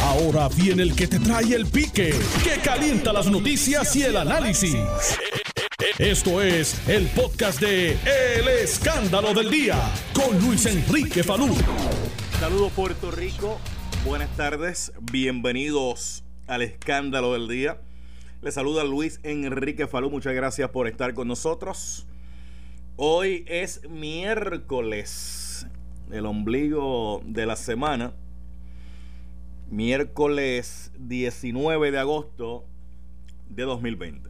Ahora 0.00 0.48
viene 0.48 0.82
el 0.82 0.94
que 0.94 1.06
te 1.06 1.18
trae 1.18 1.54
el 1.54 1.66
pique, 1.66 2.14
que 2.42 2.60
calienta 2.62 3.12
las 3.12 3.26
noticias 3.26 3.94
y 3.96 4.02
el 4.02 4.16
análisis. 4.16 4.76
Esto 5.98 6.40
es 6.40 6.88
el 6.88 7.06
podcast 7.08 7.60
de 7.60 7.92
El 7.92 8.48
Escándalo 8.48 9.34
del 9.34 9.50
Día 9.50 9.76
con 10.14 10.40
Luis 10.40 10.64
Enrique 10.66 11.22
Falú. 11.22 11.54
Saludos 12.40 12.72
Puerto 12.72 13.10
Rico, 13.10 13.60
buenas 14.04 14.34
tardes, 14.36 14.92
bienvenidos 15.00 16.24
al 16.46 16.62
Escándalo 16.62 17.34
del 17.34 17.48
Día. 17.48 17.78
Les 18.40 18.54
saluda 18.54 18.84
Luis 18.84 19.20
Enrique 19.22 19.86
Falú, 19.86 20.10
muchas 20.10 20.34
gracias 20.34 20.70
por 20.70 20.88
estar 20.88 21.14
con 21.14 21.28
nosotros. 21.28 22.06
Hoy 22.96 23.44
es 23.46 23.88
miércoles, 23.88 25.66
el 26.10 26.26
ombligo 26.26 27.22
de 27.24 27.46
la 27.46 27.56
semana 27.56 28.14
miércoles 29.72 30.92
19 30.98 31.90
de 31.90 31.98
agosto 31.98 32.66
de 33.48 33.62
2020. 33.62 34.28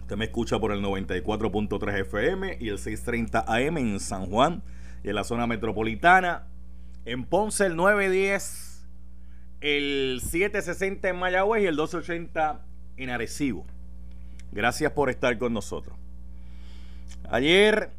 Usted 0.00 0.16
me 0.16 0.24
escucha 0.24 0.58
por 0.58 0.72
el 0.72 0.82
94.3 0.82 2.00
FM 2.00 2.56
y 2.58 2.70
el 2.70 2.78
630 2.78 3.44
AM 3.46 3.76
en 3.76 4.00
San 4.00 4.24
Juan 4.24 4.62
y 5.04 5.10
en 5.10 5.16
la 5.16 5.24
zona 5.24 5.46
metropolitana. 5.46 6.46
En 7.04 7.26
Ponce 7.26 7.66
el 7.66 7.76
910, 7.76 8.86
el 9.60 10.20
760 10.22 11.10
en 11.10 11.16
Mayagüez 11.16 11.64
y 11.64 11.66
el 11.66 11.76
280 11.76 12.64
en 12.96 13.10
Arecibo. 13.10 13.66
Gracias 14.50 14.92
por 14.92 15.10
estar 15.10 15.36
con 15.36 15.52
nosotros. 15.52 15.94
Ayer 17.30 17.90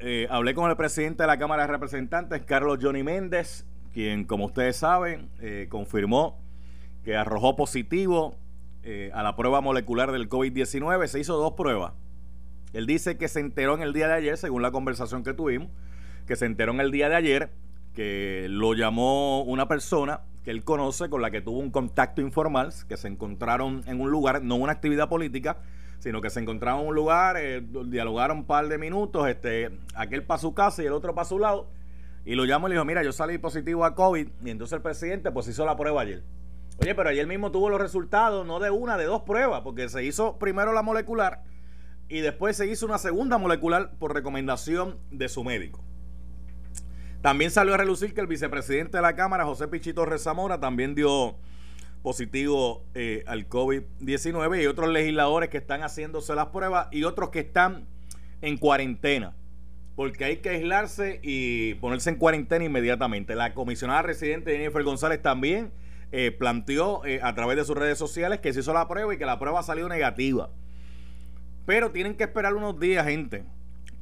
eh, 0.00 0.26
hablé 0.28 0.54
con 0.54 0.68
el 0.68 0.76
presidente 0.76 1.22
de 1.22 1.28
la 1.28 1.38
Cámara 1.38 1.68
de 1.68 1.72
Representantes, 1.72 2.42
Carlos 2.42 2.80
Johnny 2.82 3.04
Méndez, 3.04 3.64
quien, 3.92 4.24
como 4.24 4.46
ustedes 4.46 4.76
saben, 4.76 5.28
eh, 5.40 5.66
confirmó 5.68 6.38
que 7.04 7.16
arrojó 7.16 7.56
positivo 7.56 8.36
eh, 8.82 9.10
a 9.14 9.22
la 9.22 9.36
prueba 9.36 9.60
molecular 9.60 10.12
del 10.12 10.28
COVID-19. 10.28 11.06
Se 11.06 11.20
hizo 11.20 11.36
dos 11.36 11.52
pruebas. 11.52 11.92
Él 12.72 12.86
dice 12.86 13.18
que 13.18 13.28
se 13.28 13.40
enteró 13.40 13.74
en 13.74 13.82
el 13.82 13.92
día 13.92 14.08
de 14.08 14.14
ayer, 14.14 14.36
según 14.36 14.62
la 14.62 14.70
conversación 14.70 15.22
que 15.24 15.34
tuvimos, 15.34 15.68
que 16.26 16.36
se 16.36 16.46
enteró 16.46 16.72
en 16.72 16.80
el 16.80 16.90
día 16.90 17.08
de 17.08 17.16
ayer 17.16 17.50
que 17.94 18.46
lo 18.48 18.72
llamó 18.72 19.42
una 19.42 19.68
persona 19.68 20.22
que 20.44 20.50
él 20.50 20.64
conoce, 20.64 21.10
con 21.10 21.20
la 21.20 21.30
que 21.30 21.42
tuvo 21.42 21.58
un 21.58 21.70
contacto 21.70 22.22
informal, 22.22 22.72
que 22.88 22.96
se 22.96 23.08
encontraron 23.08 23.82
en 23.86 24.00
un 24.00 24.10
lugar, 24.10 24.42
no 24.42 24.56
una 24.56 24.72
actividad 24.72 25.08
política, 25.08 25.58
sino 25.98 26.20
que 26.20 26.30
se 26.30 26.40
encontraron 26.40 26.80
en 26.80 26.88
un 26.88 26.94
lugar, 26.94 27.36
eh, 27.38 27.62
dialogaron 27.86 28.38
un 28.38 28.44
par 28.44 28.68
de 28.68 28.78
minutos, 28.78 29.28
este, 29.28 29.70
aquel 29.94 30.24
para 30.24 30.38
su 30.38 30.54
casa 30.54 30.82
y 30.82 30.86
el 30.86 30.92
otro 30.94 31.14
para 31.14 31.26
su 31.26 31.38
lado 31.38 31.68
y 32.24 32.34
lo 32.34 32.44
llamo 32.44 32.68
y 32.68 32.70
le 32.70 32.74
dijo, 32.74 32.84
mira, 32.84 33.02
yo 33.02 33.12
salí 33.12 33.38
positivo 33.38 33.84
a 33.84 33.94
COVID 33.94 34.28
y 34.44 34.50
entonces 34.50 34.74
el 34.74 34.82
presidente 34.82 35.30
pues 35.32 35.48
hizo 35.48 35.66
la 35.66 35.76
prueba 35.76 36.02
ayer. 36.02 36.22
Oye, 36.78 36.94
pero 36.94 37.08
ayer 37.08 37.26
mismo 37.26 37.50
tuvo 37.50 37.68
los 37.68 37.80
resultados, 37.80 38.46
no 38.46 38.60
de 38.60 38.70
una, 38.70 38.96
de 38.96 39.04
dos 39.04 39.22
pruebas, 39.22 39.62
porque 39.62 39.88
se 39.88 40.04
hizo 40.04 40.38
primero 40.38 40.72
la 40.72 40.82
molecular 40.82 41.42
y 42.08 42.20
después 42.20 42.56
se 42.56 42.66
hizo 42.66 42.86
una 42.86 42.98
segunda 42.98 43.38
molecular 43.38 43.92
por 43.98 44.14
recomendación 44.14 44.98
de 45.10 45.28
su 45.28 45.44
médico. 45.44 45.84
También 47.20 47.50
salió 47.50 47.74
a 47.74 47.76
relucir 47.76 48.14
que 48.14 48.20
el 48.20 48.26
vicepresidente 48.26 48.98
de 48.98 49.02
la 49.02 49.14
Cámara, 49.14 49.44
José 49.44 49.68
Pichito 49.68 50.04
Rezamora, 50.04 50.58
también 50.60 50.94
dio 50.94 51.36
positivo 52.02 52.84
eh, 52.94 53.22
al 53.26 53.48
COVID-19 53.48 54.62
y 54.62 54.66
otros 54.66 54.88
legisladores 54.88 55.48
que 55.48 55.58
están 55.58 55.82
haciéndose 55.82 56.34
las 56.34 56.46
pruebas 56.46 56.88
y 56.90 57.04
otros 57.04 57.30
que 57.30 57.40
están 57.40 57.86
en 58.40 58.58
cuarentena 58.58 59.34
porque 59.96 60.24
hay 60.24 60.36
que 60.38 60.50
aislarse 60.50 61.20
y 61.22 61.74
ponerse 61.74 62.10
en 62.10 62.16
cuarentena 62.16 62.64
inmediatamente. 62.64 63.34
La 63.34 63.54
comisionada 63.54 64.02
residente 64.02 64.56
Jennifer 64.56 64.82
González 64.82 65.20
también 65.20 65.72
eh, 66.12 66.30
planteó 66.30 67.04
eh, 67.04 67.20
a 67.22 67.34
través 67.34 67.56
de 67.56 67.64
sus 67.64 67.76
redes 67.76 67.98
sociales 67.98 68.40
que 68.40 68.52
se 68.52 68.60
hizo 68.60 68.72
la 68.72 68.88
prueba 68.88 69.14
y 69.14 69.18
que 69.18 69.26
la 69.26 69.38
prueba 69.38 69.60
ha 69.60 69.62
salido 69.62 69.88
negativa. 69.88 70.50
Pero 71.66 71.90
tienen 71.92 72.16
que 72.16 72.24
esperar 72.24 72.54
unos 72.54 72.78
días, 72.80 73.06
gente, 73.06 73.44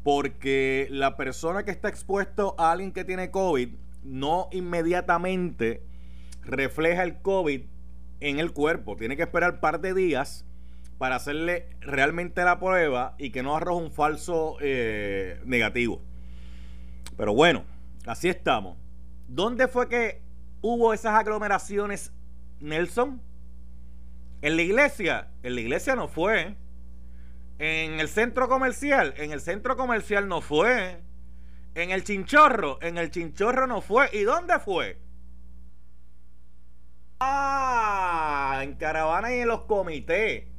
porque 0.03 0.89
la 0.91 1.17
persona 1.17 1.65
que 1.65 1.71
está 1.71 1.89
expuesto 1.89 2.55
a 2.59 2.73
alguien 2.73 2.93
que 2.93 3.05
tiene 3.05 3.31
COVID 3.31 3.69
no 4.03 4.49
inmediatamente 4.53 5.83
refleja 6.43 7.03
el 7.03 7.21
COVID 7.21 7.63
en 8.21 8.39
el 8.39 8.53
cuerpo. 8.53 8.97
Tiene 8.97 9.17
que 9.17 9.23
esperar 9.23 9.55
un 9.55 9.61
par 9.61 9.81
de 9.81 9.93
días 9.93 10.47
para 11.01 11.17
hacerle 11.17 11.67
realmente 11.81 12.45
la 12.45 12.61
prueba 12.61 13.15
y 13.17 13.31
que 13.31 13.43
no 13.43 13.57
arroje 13.57 13.85
un 13.85 13.91
falso 13.91 14.59
eh, 14.61 15.41
negativo. 15.47 16.03
Pero 17.17 17.33
bueno, 17.33 17.65
así 18.05 18.29
estamos. 18.29 18.77
¿Dónde 19.27 19.67
fue 19.67 19.89
que 19.89 20.21
hubo 20.61 20.93
esas 20.93 21.15
aglomeraciones, 21.15 22.13
Nelson? 22.61 23.23
En 24.43 24.57
la 24.57 24.63
iglesia. 24.63 25.29
En 25.43 25.55
la 25.55 25.63
iglesia 25.63 25.97
no 25.97 26.07
fue. 26.07 26.55
En 27.59 27.99
el 27.99 28.09
centro 28.09 28.47
comercial. 28.51 29.15
En 29.17 29.33
el 29.33 29.41
centro 29.41 29.79
comercial 29.79 30.29
no 30.29 30.43
fue. 30.43 31.01
En 31.75 31.93
el 31.93 32.05
chinchorro. 32.05 32.79
En 32.83 32.99
el 32.99 33.11
chinchorro 33.11 33.67
no 33.67 33.81
fue. 33.81 34.11
¿Y 34.13 34.25
dónde 34.25 34.59
fue? 34.59 34.99
Ah, 37.21 38.61
en 38.63 38.75
caravana 38.75 39.35
y 39.35 39.41
en 39.41 39.49
los 39.49 39.63
comités. 39.63 40.50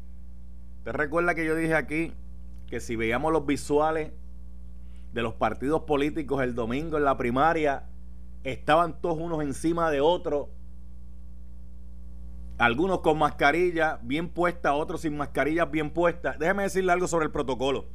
¿Te 0.83 0.91
recuerda 0.91 1.35
que 1.35 1.45
yo 1.45 1.55
dije 1.55 1.75
aquí 1.75 2.13
que 2.67 2.79
si 2.79 2.95
veíamos 2.95 3.31
los 3.31 3.45
visuales 3.45 4.11
de 5.13 5.21
los 5.21 5.33
partidos 5.35 5.83
políticos 5.83 6.41
el 6.41 6.55
domingo 6.55 6.97
en 6.97 7.03
la 7.03 7.17
primaria, 7.17 7.83
estaban 8.43 8.99
todos 8.99 9.19
unos 9.19 9.43
encima 9.43 9.91
de 9.91 10.01
otros? 10.01 10.47
Algunos 12.57 13.01
con 13.01 13.19
mascarilla 13.19 13.99
bien 14.01 14.29
puesta, 14.29 14.73
otros 14.73 15.01
sin 15.01 15.15
mascarillas 15.17 15.69
bien 15.69 15.91
puestas. 15.91 16.39
Déjeme 16.39 16.63
decirle 16.63 16.91
algo 16.91 17.07
sobre 17.07 17.25
el 17.25 17.31
protocolo. 17.31 17.85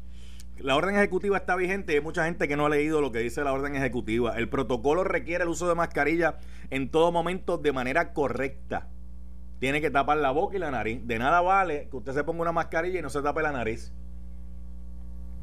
La 0.58 0.76
orden 0.76 0.96
ejecutiva 0.96 1.36
está 1.36 1.56
vigente 1.56 1.92
y 1.92 1.96
hay 1.96 2.02
mucha 2.02 2.24
gente 2.24 2.46
que 2.46 2.56
no 2.56 2.66
ha 2.66 2.68
leído 2.68 3.00
lo 3.00 3.10
que 3.10 3.18
dice 3.18 3.42
la 3.42 3.52
orden 3.52 3.74
ejecutiva. 3.74 4.36
El 4.38 4.48
protocolo 4.48 5.02
requiere 5.02 5.42
el 5.42 5.50
uso 5.50 5.68
de 5.68 5.74
mascarilla 5.74 6.38
en 6.70 6.88
todo 6.88 7.10
momento 7.10 7.58
de 7.58 7.72
manera 7.72 8.12
correcta 8.12 8.88
tiene 9.58 9.80
que 9.80 9.90
tapar 9.90 10.18
la 10.18 10.30
boca 10.30 10.56
y 10.56 10.58
la 10.58 10.70
nariz. 10.70 11.06
De 11.06 11.18
nada 11.18 11.40
vale 11.40 11.88
que 11.90 11.96
usted 11.96 12.12
se 12.12 12.24
ponga 12.24 12.42
una 12.42 12.52
mascarilla 12.52 12.98
y 12.98 13.02
no 13.02 13.10
se 13.10 13.22
tape 13.22 13.42
la 13.42 13.52
nariz. 13.52 13.92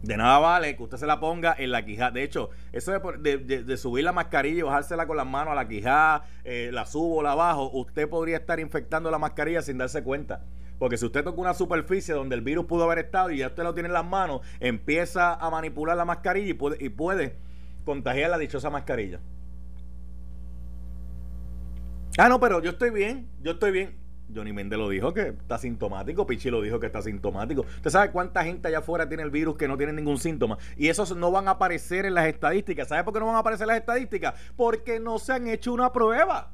De 0.04 0.18
nada 0.18 0.38
vale 0.38 0.76
que 0.76 0.84
usted 0.84 0.98
se 0.98 1.06
la 1.06 1.20
ponga 1.20 1.56
en 1.58 1.72
la 1.72 1.86
quijada. 1.86 2.12
De 2.12 2.24
hecho, 2.24 2.50
eso 2.74 2.92
de, 2.92 3.78
subir 3.78 4.04
la 4.04 4.12
mascarilla 4.12 4.60
y 4.60 4.62
bajársela 4.62 5.08
con 5.08 5.16
las 5.16 5.26
manos 5.26 5.54
a 5.54 5.56
la 5.56 5.68
quijada, 5.68 6.26
eh, 6.44 6.70
la 6.74 6.86
subo 6.86 7.24
la 7.24 7.36
bajo, 7.36 7.72
usted 7.72 8.10
podría 8.10 8.38
estar 8.38 8.60
infectando 8.60 9.10
la 9.10 9.18
mascarilla 9.18 9.62
sin 9.62 9.78
darse 9.78 10.04
cuenta. 10.04 10.42
Porque 10.78 10.98
si 10.98 11.06
usted 11.06 11.24
toca 11.24 11.40
una 11.40 11.54
superficie 11.54 12.14
donde 12.14 12.36
el 12.36 12.42
virus 12.42 12.66
pudo 12.66 12.84
haber 12.84 13.00
estado 13.00 13.32
y 13.32 13.38
ya 13.38 13.48
usted 13.48 13.64
lo 13.64 13.74
tiene 13.74 13.88
en 13.88 13.94
las 13.94 14.06
manos, 14.06 14.42
empieza 14.60 15.34
a 15.36 15.50
manipular 15.50 15.96
la 15.96 16.04
mascarilla 16.04 16.50
y 16.50 16.54
puede, 16.54 16.84
y 16.84 16.90
puede 16.90 17.38
contagiar 17.86 18.30
la 18.30 18.38
dichosa 18.38 18.70
mascarilla. 18.70 19.22
Ah, 22.18 22.28
no, 22.28 22.42
pero 22.42 22.62
yo 22.62 22.72
estoy 22.72 22.90
bien, 22.90 23.30
yo 23.42 23.54
estoy 23.54 23.72
bien. 23.72 24.03
Johnny 24.34 24.54
Méndez 24.54 24.80
lo 24.80 24.90
dijo 24.90 25.14
que 25.14 25.30
está 25.30 25.58
sintomático, 25.58 26.26
Pichi 26.26 26.50
lo 26.50 26.62
dijo 26.62 26.80
que 26.80 26.88
está 26.88 27.02
sintomático. 27.02 27.62
¿Usted 27.62 27.90
sabe 27.90 28.12
cuánta 28.12 28.44
gente 28.44 28.68
allá 28.68 28.80
afuera 28.80 29.08
tiene 29.08 29.24
el 29.24 29.32
virus 29.32 29.58
que 29.58 29.68
no 29.68 29.78
tiene 29.78 29.94
ningún 29.94 30.18
síntoma? 30.18 30.58
Y 30.78 30.88
esos 30.88 31.16
no 31.16 31.32
van 31.32 31.48
a 31.48 31.52
aparecer 31.52 32.06
en 32.06 32.14
las 32.14 32.28
estadísticas. 32.28 32.88
¿Sabe 32.88 33.04
por 33.04 33.14
qué 33.14 33.20
no 33.20 33.28
van 33.28 33.36
a 33.36 33.40
aparecer 33.40 33.66
en 33.66 33.70
las 33.70 33.78
estadísticas? 33.78 34.34
Porque 34.56 35.00
no 35.00 35.20
se 35.20 35.34
han 35.34 35.48
hecho 35.48 35.74
una 35.74 35.92
prueba. 35.92 36.52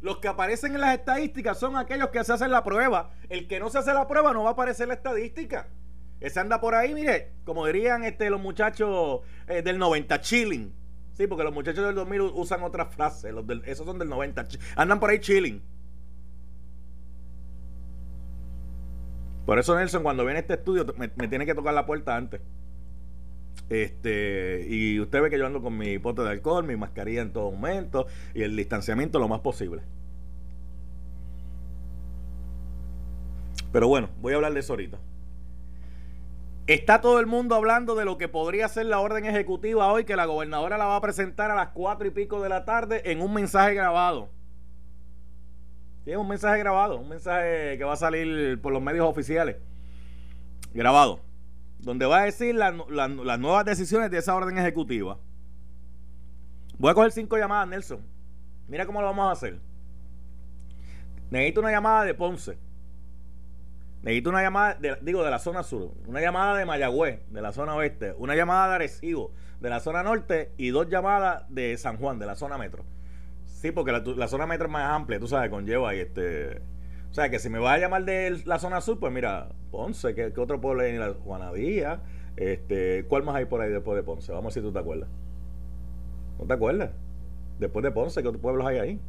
Los 0.00 0.18
que 0.18 0.28
aparecen 0.28 0.74
en 0.74 0.80
las 0.80 0.94
estadísticas 0.94 1.58
son 1.58 1.76
aquellos 1.76 2.10
que 2.10 2.22
se 2.22 2.32
hacen 2.32 2.50
la 2.50 2.62
prueba. 2.62 3.10
El 3.28 3.48
que 3.48 3.58
no 3.58 3.70
se 3.70 3.78
hace 3.78 3.92
la 3.92 4.06
prueba 4.06 4.32
no 4.32 4.44
va 4.44 4.50
a 4.50 4.52
aparecer 4.52 4.84
en 4.84 4.88
la 4.88 4.94
estadística. 4.94 5.68
Ese 6.20 6.40
anda 6.40 6.60
por 6.60 6.74
ahí, 6.74 6.94
mire, 6.94 7.32
como 7.44 7.66
dirían 7.66 8.04
este, 8.04 8.30
los 8.30 8.40
muchachos 8.40 9.20
eh, 9.48 9.62
del 9.62 9.78
90, 9.78 10.20
chilling. 10.20 10.72
Sí, 11.12 11.26
porque 11.26 11.44
los 11.44 11.52
muchachos 11.52 11.84
del 11.84 11.94
2000 11.94 12.20
usan 12.34 12.62
otras 12.62 12.94
frases. 12.94 13.32
Los 13.32 13.44
esos 13.64 13.86
son 13.86 13.98
del 13.98 14.08
90. 14.08 14.46
Andan 14.76 15.00
por 15.00 15.10
ahí 15.10 15.18
chilling. 15.18 15.62
Por 19.46 19.60
eso 19.60 19.76
Nelson, 19.76 20.02
cuando 20.02 20.24
viene 20.24 20.40
este 20.40 20.54
estudio, 20.54 20.84
me, 20.98 21.08
tiene 21.08 21.46
que 21.46 21.54
tocar 21.54 21.72
la 21.72 21.86
puerta 21.86 22.16
antes. 22.16 22.40
Este, 23.70 24.66
y 24.68 25.00
usted 25.00 25.22
ve 25.22 25.30
que 25.30 25.38
yo 25.38 25.46
ando 25.46 25.62
con 25.62 25.78
mi 25.78 25.98
pote 25.98 26.22
de 26.22 26.30
alcohol, 26.30 26.64
mi 26.64 26.76
mascarilla 26.76 27.22
en 27.22 27.32
todo 27.32 27.50
momento 27.52 28.06
y 28.34 28.42
el 28.42 28.56
distanciamiento 28.56 29.20
lo 29.20 29.28
más 29.28 29.40
posible. 29.40 29.82
Pero 33.72 33.88
bueno, 33.88 34.08
voy 34.20 34.32
a 34.32 34.36
hablar 34.36 34.52
de 34.52 34.60
eso 34.60 34.72
ahorita. 34.72 34.98
Está 36.66 37.00
todo 37.00 37.20
el 37.20 37.26
mundo 37.26 37.54
hablando 37.54 37.94
de 37.94 38.04
lo 38.04 38.18
que 38.18 38.26
podría 38.26 38.66
ser 38.68 38.86
la 38.86 38.98
orden 38.98 39.26
ejecutiva 39.26 39.92
hoy, 39.92 40.04
que 40.04 40.16
la 40.16 40.24
gobernadora 40.24 40.76
la 40.76 40.86
va 40.86 40.96
a 40.96 41.00
presentar 41.00 41.52
a 41.52 41.54
las 41.54 41.68
cuatro 41.68 42.08
y 42.08 42.10
pico 42.10 42.42
de 42.42 42.48
la 42.48 42.64
tarde 42.64 43.02
en 43.12 43.22
un 43.22 43.32
mensaje 43.32 43.74
grabado. 43.74 44.30
Tiene 46.06 46.20
un 46.20 46.28
mensaje 46.28 46.60
grabado, 46.60 47.00
un 47.00 47.08
mensaje 47.08 47.76
que 47.76 47.82
va 47.82 47.94
a 47.94 47.96
salir 47.96 48.60
por 48.60 48.72
los 48.72 48.80
medios 48.80 49.08
oficiales. 49.08 49.56
Grabado. 50.72 51.18
Donde 51.80 52.06
va 52.06 52.20
a 52.20 52.24
decir 52.26 52.54
las 52.54 53.40
nuevas 53.40 53.64
decisiones 53.64 54.12
de 54.12 54.18
esa 54.18 54.36
orden 54.36 54.56
ejecutiva. 54.56 55.18
Voy 56.78 56.92
a 56.92 56.94
coger 56.94 57.10
cinco 57.10 57.36
llamadas, 57.36 57.66
Nelson. 57.66 58.06
Mira 58.68 58.86
cómo 58.86 59.00
lo 59.00 59.08
vamos 59.08 59.26
a 59.26 59.32
hacer. 59.32 59.58
necesito 61.30 61.58
una 61.58 61.72
llamada 61.72 62.04
de 62.04 62.14
Ponce. 62.14 62.56
Necesito 64.02 64.30
una 64.30 64.42
llamada, 64.42 64.78
digo, 65.02 65.24
de 65.24 65.30
la 65.32 65.40
zona 65.40 65.64
sur, 65.64 65.90
una 66.06 66.20
llamada 66.20 66.56
de 66.56 66.66
Mayagüez, 66.66 67.28
de 67.32 67.42
la 67.42 67.50
zona 67.50 67.74
oeste, 67.74 68.14
una 68.16 68.36
llamada 68.36 68.68
de 68.68 68.74
Arecibo, 68.76 69.32
de 69.58 69.70
la 69.70 69.80
zona 69.80 70.04
norte 70.04 70.52
y 70.56 70.68
dos 70.68 70.88
llamadas 70.88 71.46
de 71.48 71.76
San 71.76 71.96
Juan, 71.96 72.20
de 72.20 72.26
la 72.26 72.36
zona 72.36 72.58
metro. 72.58 72.84
Porque 73.72 73.92
la, 73.92 74.28
zona 74.28 74.46
metro 74.46 74.66
es 74.66 74.72
más 74.72 74.90
amplia, 74.90 75.18
tú 75.18 75.28
sabes, 75.28 75.50
conlleva 75.50 75.94
y 75.94 76.00
este... 76.00 76.62
O 77.10 77.14
sea, 77.16 77.30
que 77.30 77.38
si 77.38 77.48
me 77.48 77.58
va 77.58 77.72
a 77.72 77.78
llamar 77.78 78.04
de 78.04 78.42
la 78.44 78.58
zona 78.58 78.80
sur, 78.80 78.98
pues 78.98 79.12
mira, 79.12 79.48
Ponce, 79.70 80.14
¿qué, 80.14 80.32
otro 80.36 80.60
pueblo 80.60 80.82
hay 80.82 80.90
en 80.90 81.00
la 81.00 81.14
Juanadía? 81.14 82.02
Este, 82.36 83.04
¿Cuál 83.08 83.22
más 83.22 83.36
hay 83.36 83.46
por 83.46 83.62
ahí 83.62 83.70
después 83.70 83.96
de 83.96 84.02
Ponce? 84.02 84.32
Vamos 84.32 84.44
a 84.44 84.48
ver 84.48 84.52
si 84.52 84.60
tú 84.60 84.72
te 84.72 84.78
acuerdas. 84.78 85.08
¿No 86.38 86.44
te 86.44 86.52
acuerdas? 86.52 86.90
Después 87.58 87.82
de 87.82 87.90
Ponce, 87.90 88.20
¿qué 88.20 88.28
otros 88.28 88.42
pueblos 88.42 88.66
hay 88.66 88.78
ahí? 88.78 89.00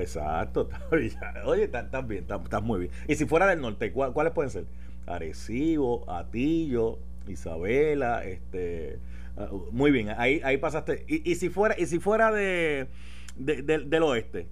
Exacto, 0.00 0.68
oye, 1.44 1.64
estás 1.64 2.06
bien, 2.06 2.24
estás 2.24 2.62
muy 2.62 2.80
bien. 2.80 2.92
Y 3.08 3.14
si 3.14 3.26
fuera 3.26 3.46
del 3.46 3.60
norte, 3.60 3.92
¿cuáles 3.92 4.32
pueden 4.32 4.50
ser? 4.50 4.64
Arecibo, 5.06 6.10
Atillo, 6.10 6.98
Isabela, 7.28 8.24
este, 8.24 8.98
ah, 9.36 9.48
muy 9.70 9.90
bien, 9.90 10.10
ahí, 10.16 10.40
ahí 10.44 10.56
pasaste. 10.58 11.04
Y, 11.06 11.34
si 11.34 11.48
fuera, 11.48 11.74
y 11.78 11.86
si 11.86 11.98
fuera 11.98 12.30
de, 12.30 12.88
del 13.36 14.02
oeste, 14.02 14.48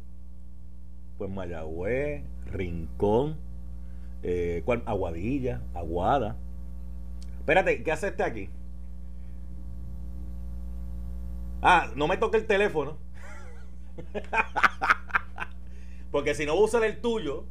pues 1.18 1.30
Mayagüez, 1.30 2.24
Rincón, 2.46 3.36
eh, 4.22 4.64
Aguadilla, 4.86 5.62
Aguada. 5.74 6.36
Espérate, 7.38 7.82
¿qué 7.82 7.92
hace 7.92 8.08
este 8.08 8.22
aquí? 8.22 8.50
Ah, 11.62 11.90
no 11.94 12.08
me 12.08 12.16
toque 12.16 12.38
el 12.38 12.46
teléfono. 12.46 12.96
Porque 16.10 16.34
si 16.34 16.46
no 16.46 16.54
usa 16.54 16.84
el 16.86 17.00
tuyo. 17.00 17.44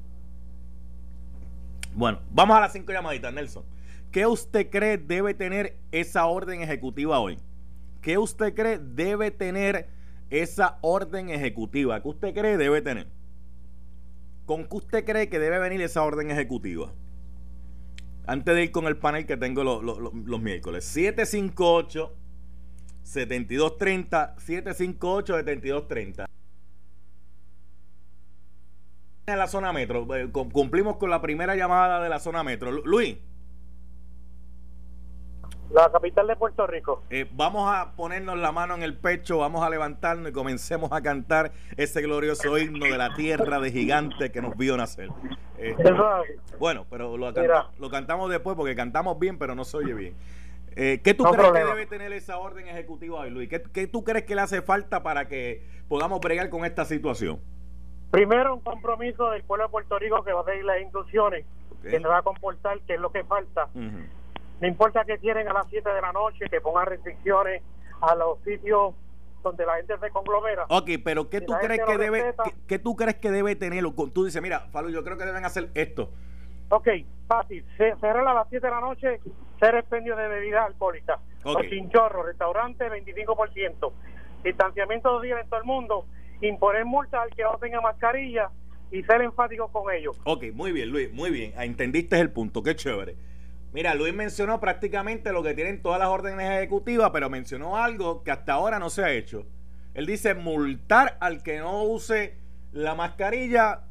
Bueno, 1.94 2.20
vamos 2.32 2.58
a 2.58 2.62
las 2.62 2.74
cinco 2.74 2.92
llamaditas, 2.92 3.34
Nelson. 3.34 3.64
¿Qué 4.12 4.26
usted 4.26 4.70
cree 4.70 4.98
debe 4.98 5.34
tener 5.34 5.78
esa 5.92 6.26
orden 6.26 6.62
ejecutiva 6.62 7.20
hoy? 7.20 7.40
¿Qué 8.02 8.18
usted 8.18 8.56
cree 8.56 8.80
debe 8.80 9.32
tener 9.32 9.90
esa 10.30 10.78
orden 10.82 11.30
ejecutiva? 11.30 12.02
¿Qué 12.02 12.08
usted 12.08 12.34
cree 12.34 12.58
debe 12.58 12.82
tener? 12.82 13.08
¿Con 14.46 14.66
qué 14.66 14.78
usted 14.78 15.06
cree 15.06 15.30
que 15.30 15.40
debe 15.40 15.60
venir 15.60 15.82
esa 15.82 16.04
orden 16.04 16.32
ejecutiva? 16.32 16.92
Antes 18.26 18.56
de 18.56 18.64
ir 18.64 18.72
con 18.72 18.86
el 18.86 18.98
panel 18.98 19.26
que 19.26 19.38
tengo 19.38 19.64
los, 19.64 19.84
los 19.84 20.42
miércoles. 20.42 20.86
758 20.86 22.16
7230 23.04 24.36
758 24.38 25.34
7230 25.34 26.30
en 29.34 29.40
la 29.40 29.48
zona 29.48 29.74
metro. 29.74 30.08
Eh, 30.16 30.30
cumplimos 30.32 30.98
con 30.98 31.10
la 31.10 31.22
primera 31.22 31.56
llamada 31.56 32.02
de 32.02 32.10
la 32.10 32.20
zona 32.20 32.44
metro. 32.44 32.72
Luis. 32.72 33.18
La 35.72 35.92
capital 35.92 36.26
de 36.26 36.36
Puerto 36.36 36.66
Rico. 36.66 37.04
Eh, 37.12 37.28
vamos 37.32 37.72
a 37.72 37.92
ponernos 37.96 38.38
la 38.40 38.52
mano 38.52 38.74
en 38.74 38.82
el 38.82 38.98
pecho, 38.98 39.38
vamos 39.38 39.64
a 39.64 39.70
levantarnos 39.70 40.30
y 40.30 40.34
comencemos 40.34 40.92
a 40.92 41.02
cantar 41.02 41.52
ese 41.78 42.02
glorioso 42.02 42.58
himno 42.58 42.86
de 42.86 42.98
la 42.98 43.14
tierra 43.14 43.60
de 43.60 43.72
gigante 43.72 44.32
que 44.32 44.42
nos 44.42 44.58
vio 44.58 44.76
nacer. 44.78 45.10
Este, 45.60 45.94
bueno, 46.58 46.88
pero 46.90 47.18
lo, 47.18 47.32
lo, 47.32 47.90
cantamos 47.90 48.32
después 48.32 48.56
porque 48.56 48.76
cantamos 48.76 49.20
bien, 49.20 49.38
pero 49.38 49.54
no 49.54 49.64
se 49.64 49.78
oye 49.78 49.94
bien. 49.94 50.16
Eh, 50.76 51.02
¿Qué 51.04 51.14
tú 51.14 51.24
crees 51.26 51.52
que 51.52 51.66
debe 51.66 51.86
tener 51.86 52.14
esa 52.14 52.38
orden 52.38 52.68
ejecutiva 52.68 53.20
hoy, 53.20 53.30
Luis? 53.30 53.50
¿Qué, 53.50 53.62
¿Qué, 53.62 53.86
tú 53.86 54.04
crees 54.04 54.26
que 54.26 54.34
le 54.34 54.42
hace 54.42 54.62
falta 54.64 55.04
para 55.04 55.28
que 55.28 55.68
podamos 55.88 56.20
bregar 56.20 56.50
con 56.50 56.66
esta 56.66 56.86
situación? 56.86 57.40
Primero, 58.10 58.56
un 58.56 58.62
compromiso 58.62 59.30
del 59.30 59.44
pueblo 59.44 59.66
de 59.66 59.70
Puerto 59.70 60.00
Rico 60.00 60.24
que 60.24 60.34
va 60.34 60.42
a 60.42 60.46
seguir 60.46 60.66
las 60.66 60.82
instrucciones, 60.82 61.46
que 61.84 61.92
se 61.92 62.00
va 62.00 62.18
a 62.18 62.22
comportar, 62.24 62.80
que 62.82 62.96
es 62.96 63.00
lo 63.00 63.12
que 63.12 63.24
falta. 63.24 63.70
No 64.62 64.68
importa 64.68 65.06
que 65.06 65.18
tienen 65.18 65.48
a 65.48 65.54
las 65.54 65.68
7 65.70 65.90
de 65.90 66.02
la 66.02 66.12
noche, 66.12 66.46
que 66.50 66.62
pongan 66.62 66.86
restricciones 66.86 67.62
a 68.02 68.16
los 68.16 68.40
sitios 68.44 68.94
donde 69.44 69.66
la 69.66 69.76
gente 69.78 69.98
se 70.00 70.10
conglomera. 70.10 70.66
Ok, 70.70 70.90
pero 71.04 71.30
¿qué 71.30 71.42
tú 71.42 71.54
crees 71.62 71.82
que 71.86 71.98
debe 71.98 72.34
¿qué, 72.68 72.80
tú 72.80 72.96
crees 72.96 73.16
que 73.16 73.32
debe 73.32 73.56
tenerlo? 73.56 73.94
Tú 74.14 74.26
dices, 74.26 74.42
mira, 74.42 74.68
Falo, 74.72 74.90
yo 74.90 75.04
creo 75.04 75.18
que 75.18 75.26
deben 75.26 75.46
hacer 75.46 75.70
esto. 75.76 76.12
Ok, 76.70 76.88
fácil. 77.28 77.66
Cerrar 77.78 78.28
a 78.28 78.34
las 78.34 78.50
7 78.50 78.66
de 78.66 78.72
la 78.72 78.82
noche, 78.82 79.20
ser 79.60 79.76
expendio 79.76 80.16
de 80.16 80.28
bebidas 80.28 80.68
alcohólicas. 80.68 81.20
Okay. 81.44 81.54
Los 81.54 81.72
chinchorros, 81.72 82.26
restaurante, 82.26 82.90
25%. 82.90 83.92
Distanciamiento 84.44 85.20
de 85.20 85.28
días 85.28 85.42
en 85.42 85.50
todo 85.50 85.60
el 85.60 85.66
mundo 85.66 86.06
imponer 86.42 86.86
multas 86.86 87.22
al 87.22 87.36
que 87.36 87.44
no 87.44 87.58
tenga 87.58 87.82
mascarilla 87.82 88.50
y 88.92 89.04
ser 89.04 89.22
enfáticos 89.22 89.70
con 89.72 89.94
ellos. 89.94 90.20
Ok, 90.24 90.46
muy 90.54 90.72
bien, 90.72 90.90
Luis, 90.90 91.12
muy 91.12 91.30
bien. 91.32 91.54
Ah, 91.58 91.66
entendiste 91.66 92.20
el 92.20 92.32
punto, 92.32 92.64
qué 92.64 92.76
chévere. 92.76 93.16
Mira, 93.72 93.94
Luis 93.94 94.14
mencionó 94.14 94.60
prácticamente 94.60 95.32
lo 95.32 95.44
que 95.44 95.54
tienen 95.54 95.82
todas 95.82 96.00
las 96.00 96.10
órdenes 96.10 96.50
ejecutivas, 96.50 97.12
pero 97.12 97.30
mencionó 97.30 97.78
algo 97.78 98.24
que 98.24 98.32
hasta 98.32 98.54
ahora 98.54 98.80
no 98.80 98.90
se 98.90 99.04
ha 99.04 99.12
hecho. 99.12 99.46
Él 99.94 100.06
dice 100.06 100.34
multar 100.34 101.18
al 101.20 101.44
que 101.44 101.60
no 101.60 101.84
use 101.84 102.36
la 102.72 102.96
mascarilla, 102.96 103.82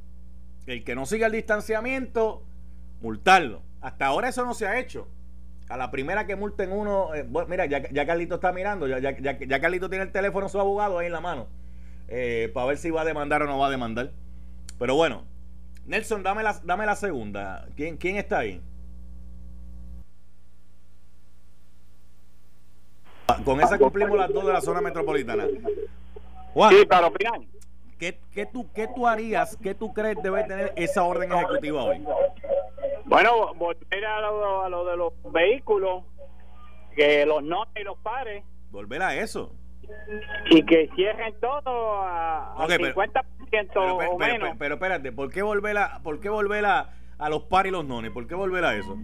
el 0.66 0.84
que 0.84 0.94
no 0.94 1.06
siga 1.06 1.26
el 1.26 1.32
distanciamiento, 1.32 2.44
multarlo. 3.00 3.62
Hasta 3.80 4.06
ahora 4.06 4.28
eso 4.28 4.44
no 4.44 4.54
se 4.54 4.66
ha 4.66 4.78
hecho. 4.78 5.08
A 5.69 5.76
la 5.76 5.90
primera 5.90 6.26
que 6.26 6.34
multen 6.34 6.72
uno, 6.72 7.14
eh, 7.14 7.26
mira, 7.46 7.66
ya, 7.66 8.06
Carlito 8.06 8.36
está 8.36 8.52
mirando, 8.52 8.86
ya 8.86 9.60
Carlito 9.60 9.88
tiene 9.88 10.04
el 10.06 10.12
teléfono 10.12 10.48
su 10.48 10.58
abogado 10.58 10.98
ahí 10.98 11.06
en 11.06 11.12
la 11.12 11.20
mano 11.20 11.46
eh, 12.08 12.50
para 12.54 12.66
ver 12.66 12.78
si 12.78 12.90
va 12.90 13.02
a 13.02 13.04
demandar 13.04 13.42
o 13.42 13.46
no 13.46 13.58
va 13.58 13.69
a 13.69 13.70
demandar. 13.70 14.10
Pero 14.78 14.94
bueno, 14.94 15.24
Nelson, 15.86 16.22
dame 16.22 16.42
la, 16.42 16.58
dame 16.64 16.86
la 16.86 16.96
segunda. 16.96 17.69
¿Quién, 17.76 17.96
quién 17.96 18.16
está 18.16 18.40
ahí? 18.40 18.62
Con 23.44 23.60
esa 23.60 23.78
cumplimos 23.78 24.19
las 24.19 24.32
dos 24.32 24.46
de 24.46 24.52
la 24.52 24.60
zona 24.60 24.80
metropolitana. 24.80 25.46
Juan, 26.54 26.70
sí, 26.70 26.86
pero 26.88 27.12
¿qué, 27.98 28.19
qué, 28.32 28.46
tú, 28.46 28.70
¿Qué 28.72 28.88
tú 28.94 29.06
harías, 29.06 29.56
qué 29.62 29.75
tú 29.75 29.92
crees 29.92 30.16
debe 30.22 30.44
tener 30.44 30.72
esa 30.76 31.04
orden 31.04 31.32
ejecutiva 31.32 31.84
hoy? 31.84 32.04
Bueno, 33.04 33.54
volver 33.54 34.04
a 34.04 34.20
lo, 34.20 34.62
a 34.64 34.69
lo 34.69 34.84
de 34.84 34.96
los 34.96 35.12
vehículos, 35.32 36.04
que 36.96 37.26
los 37.26 37.42
no 37.42 37.64
y 37.78 37.84
los 37.84 37.98
pares. 37.98 38.44
Volver 38.70 39.02
a 39.02 39.14
eso 39.14 39.52
y 40.50 40.62
que 40.64 40.88
cierren 40.94 41.34
todo 41.40 42.02
a, 42.02 42.54
50% 42.58 43.24
pero, 43.50 43.96
o 43.96 44.19
menos. 44.19 44.56
Pero, 44.58 44.74
espérate, 44.74 45.12
¿por 45.12 45.31
qué 45.31 45.42
volver 45.42 45.79
a, 45.79 46.00
por 46.03 46.20
qué 46.20 46.29
volver 46.29 46.64
a, 46.64 46.94
a 47.19 47.29
los 47.29 47.43
par 47.44 47.67
y 47.67 47.70
los 47.70 47.84
nones? 47.84 48.10
¿Por 48.10 48.26
qué 48.26 48.34
volver 48.34 48.64
a 48.64 48.74
eso? 48.74 48.96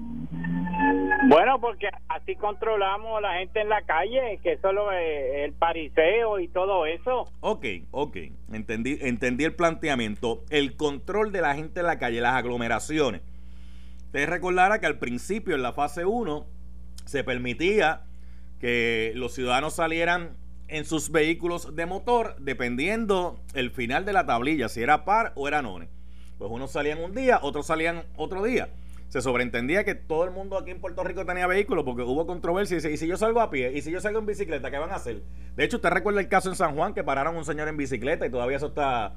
Bueno, 1.27 1.59
porque 1.61 1.89
así 2.09 2.37
controlamos 2.37 3.19
a 3.19 3.21
la 3.21 3.39
gente 3.39 3.61
en 3.61 3.69
la 3.69 3.83
calle, 3.83 4.39
que 4.43 4.59
solo 4.59 4.93
el 4.93 5.53
pariseo 5.55 6.39
y 6.39 6.49
todo 6.49 6.85
eso. 6.87 7.33
Ok, 7.41 7.65
ok, 7.91 8.17
entendí, 8.53 8.99
entendí 9.01 9.45
el 9.45 9.55
planteamiento. 9.55 10.45
El 10.51 10.77
control 10.77 11.33
de 11.33 11.41
la 11.41 11.55
gente 11.55 11.81
en 11.81 11.87
la 11.87 11.99
calle, 11.99 12.21
las 12.21 12.35
aglomeraciones. 12.35 13.23
Te 14.13 14.27
recordará 14.27 14.81
que 14.81 14.87
al 14.87 14.99
principio, 14.99 15.55
en 15.55 15.63
la 15.63 15.73
fase 15.73 16.05
1, 16.05 16.47
se 17.05 17.25
permitía 17.25 18.03
que 18.61 19.13
los 19.15 19.35
ciudadanos 19.35 19.75
salieran 19.75 20.37
en 20.69 20.85
sus 20.85 21.11
vehículos 21.11 21.75
de 21.75 21.87
motor, 21.87 22.37
dependiendo 22.39 23.41
el 23.55 23.71
final 23.71 24.05
de 24.05 24.13
la 24.13 24.27
tablilla, 24.27 24.69
si 24.69 24.83
era 24.83 25.05
par 25.05 25.33
o 25.37 25.49
era 25.49 25.63
none. 25.63 25.89
Pues 26.39 26.51
unos 26.51 26.71
salían 26.73 27.03
un 27.03 27.15
día, 27.15 27.39
otros 27.43 27.67
salían 27.67 28.05
otro 28.17 28.43
día. 28.43 28.69
Se 29.09 29.21
sobreentendía 29.21 29.85
que 29.85 29.95
todo 29.95 30.25
el 30.25 30.31
mundo 30.31 30.59
aquí 30.59 30.71
en 30.71 30.81
Puerto 30.81 31.05
Rico 31.05 31.25
tenía 31.25 31.47
vehículos 31.47 31.85
porque 31.85 32.03
hubo 32.03 32.27
controversia. 32.27 32.79
Y, 32.79 32.97
si 32.97 33.07
yo 33.07 33.17
salgo 33.17 33.41
a 33.41 33.51
pie, 33.51 33.73
y 33.73 33.83
si 33.83 33.91
yo 33.91 34.01
salgo 34.01 34.19
en 34.19 34.27
bicicleta, 34.27 34.71
¿qué 34.71 34.79
van 34.79 34.91
a 34.91 34.97
hacer? 34.97 35.23
De 35.57 35.65
hecho, 35.65 35.77
usted 35.77 35.91
recuerda 35.91 36.21
el 36.21 36.29
caso 36.29 36.49
en 36.49 36.57
San 36.57 36.75
Juan 36.75 36.95
que 36.95 37.05
pararon 37.05 37.37
un 37.37 37.45
señor 37.45 37.69
en 37.69 37.77
bicicleta 37.77 38.27
y 38.27 38.31
todavía 38.31 38.57
eso 38.57 38.69
está 38.69 39.15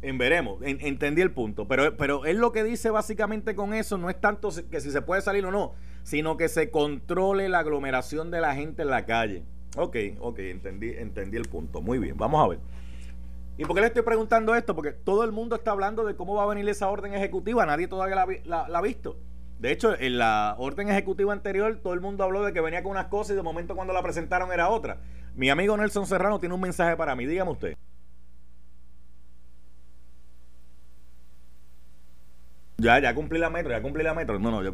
en 0.00 0.18
veremos. 0.18 0.58
entendí 0.62 1.22
el 1.22 1.32
punto. 1.32 1.66
Pero, 1.68 1.96
pero 1.96 2.24
él 2.24 2.38
lo 2.38 2.52
que 2.52 2.64
dice 2.64 2.90
básicamente 2.90 3.54
con 3.54 3.74
eso 3.74 3.98
no 3.98 4.10
es 4.10 4.20
tanto 4.20 4.50
que 4.70 4.80
si 4.80 4.90
se 4.90 5.02
puede 5.02 5.22
salir 5.22 5.44
o 5.44 5.50
no, 5.50 5.74
sino 6.02 6.36
que 6.36 6.48
se 6.48 6.70
controle 6.70 7.48
la 7.48 7.60
aglomeración 7.60 8.30
de 8.30 8.40
la 8.40 8.54
gente 8.54 8.82
en 8.82 8.88
la 8.88 9.06
calle. 9.06 9.44
Ok, 9.76 9.96
ok, 10.20 10.38
entendí, 10.38 10.90
entendí 10.90 11.36
el 11.36 11.48
punto. 11.48 11.80
Muy 11.80 11.98
bien, 11.98 12.16
vamos 12.16 12.44
a 12.44 12.48
ver. 12.48 12.60
¿Y 13.56 13.64
por 13.64 13.74
qué 13.74 13.82
le 13.82 13.86
estoy 13.88 14.02
preguntando 14.02 14.54
esto? 14.54 14.74
Porque 14.74 14.92
todo 14.92 15.24
el 15.24 15.32
mundo 15.32 15.56
está 15.56 15.70
hablando 15.70 16.04
de 16.04 16.16
cómo 16.16 16.34
va 16.34 16.42
a 16.42 16.46
venir 16.46 16.68
esa 16.68 16.88
orden 16.88 17.14
ejecutiva. 17.14 17.64
Nadie 17.66 17.88
todavía 17.88 18.26
la, 18.44 18.60
ha 18.62 18.82
visto. 18.82 19.18
De 19.58 19.70
hecho, 19.70 19.98
en 19.98 20.18
la 20.18 20.56
orden 20.58 20.88
ejecutiva 20.88 21.32
anterior, 21.32 21.78
todo 21.82 21.94
el 21.94 22.00
mundo 22.00 22.24
habló 22.24 22.44
de 22.44 22.52
que 22.52 22.60
venía 22.60 22.82
con 22.82 22.92
unas 22.92 23.06
cosas 23.06 23.34
y 23.34 23.36
de 23.36 23.42
momento 23.42 23.76
cuando 23.76 23.92
la 23.92 24.02
presentaron 24.02 24.52
era 24.52 24.68
otra. 24.68 24.98
Mi 25.34 25.50
amigo 25.50 25.76
Nelson 25.76 26.06
Serrano 26.06 26.40
tiene 26.40 26.54
un 26.54 26.60
mensaje 26.60 26.96
para 26.96 27.14
mí. 27.14 27.26
Dígame 27.26 27.52
usted. 27.52 27.76
Ya, 32.76 32.98
ya 32.98 33.14
cumplí 33.14 33.38
la 33.38 33.50
metro, 33.50 33.70
ya 33.70 33.80
cumplí 33.80 34.02
la 34.02 34.14
metro. 34.14 34.38
No, 34.38 34.50
no, 34.50 34.62
yo, 34.62 34.72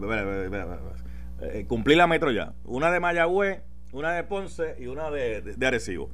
eh, 1.42 1.66
cumplí 1.68 1.94
la 1.94 2.06
metro 2.06 2.30
ya. 2.32 2.54
Una 2.64 2.90
de 2.90 2.98
Mayagüez 2.98 3.62
una 3.92 4.12
de 4.12 4.24
Ponce 4.24 4.76
y 4.78 4.86
una 4.86 5.10
de, 5.10 5.56
Arecibo. 5.66 6.10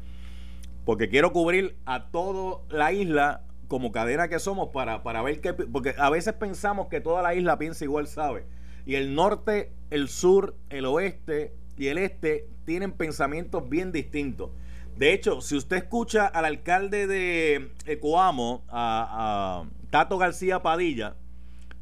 Porque 0.87 1.09
quiero 1.09 1.33
cubrir 1.33 1.77
a 1.85 2.07
toda 2.07 2.63
la 2.71 2.93
isla 2.93 3.43
como 3.67 3.91
cadena 3.91 4.29
que 4.29 4.39
somos 4.39 4.69
para, 4.69 5.03
para 5.03 5.21
ver 5.21 5.41
qué, 5.41 5.53
porque 5.53 5.97
a 5.99 6.11
veces 6.11 6.33
pensamos 6.35 6.87
que 6.87 7.01
toda 7.01 7.23
la 7.23 7.35
isla 7.35 7.59
piensa 7.59 7.85
igual, 7.85 8.07
¿sabe? 8.07 8.47
Y 8.87 8.95
el 8.95 9.17
norte, 9.17 9.73
el 9.91 10.09
sur, 10.09 10.55
el 10.71 10.87
oeste 10.87 11.53
y 11.77 11.89
el 11.89 11.99
este 11.99 12.49
tienen 12.65 12.93
pensamientos 12.93 13.69
bien 13.69 13.91
distintos. 13.91 14.51
De 14.97 15.13
hecho, 15.13 15.41
si 15.41 15.57
usted 15.57 15.77
escucha 15.77 16.25
al 16.25 16.45
alcalde 16.45 17.09
de 17.09 17.73
Ecoamo, 17.85 18.65
a, 18.69 19.65
Tato 19.91 20.19
García 20.19 20.63
Padilla, 20.63 21.17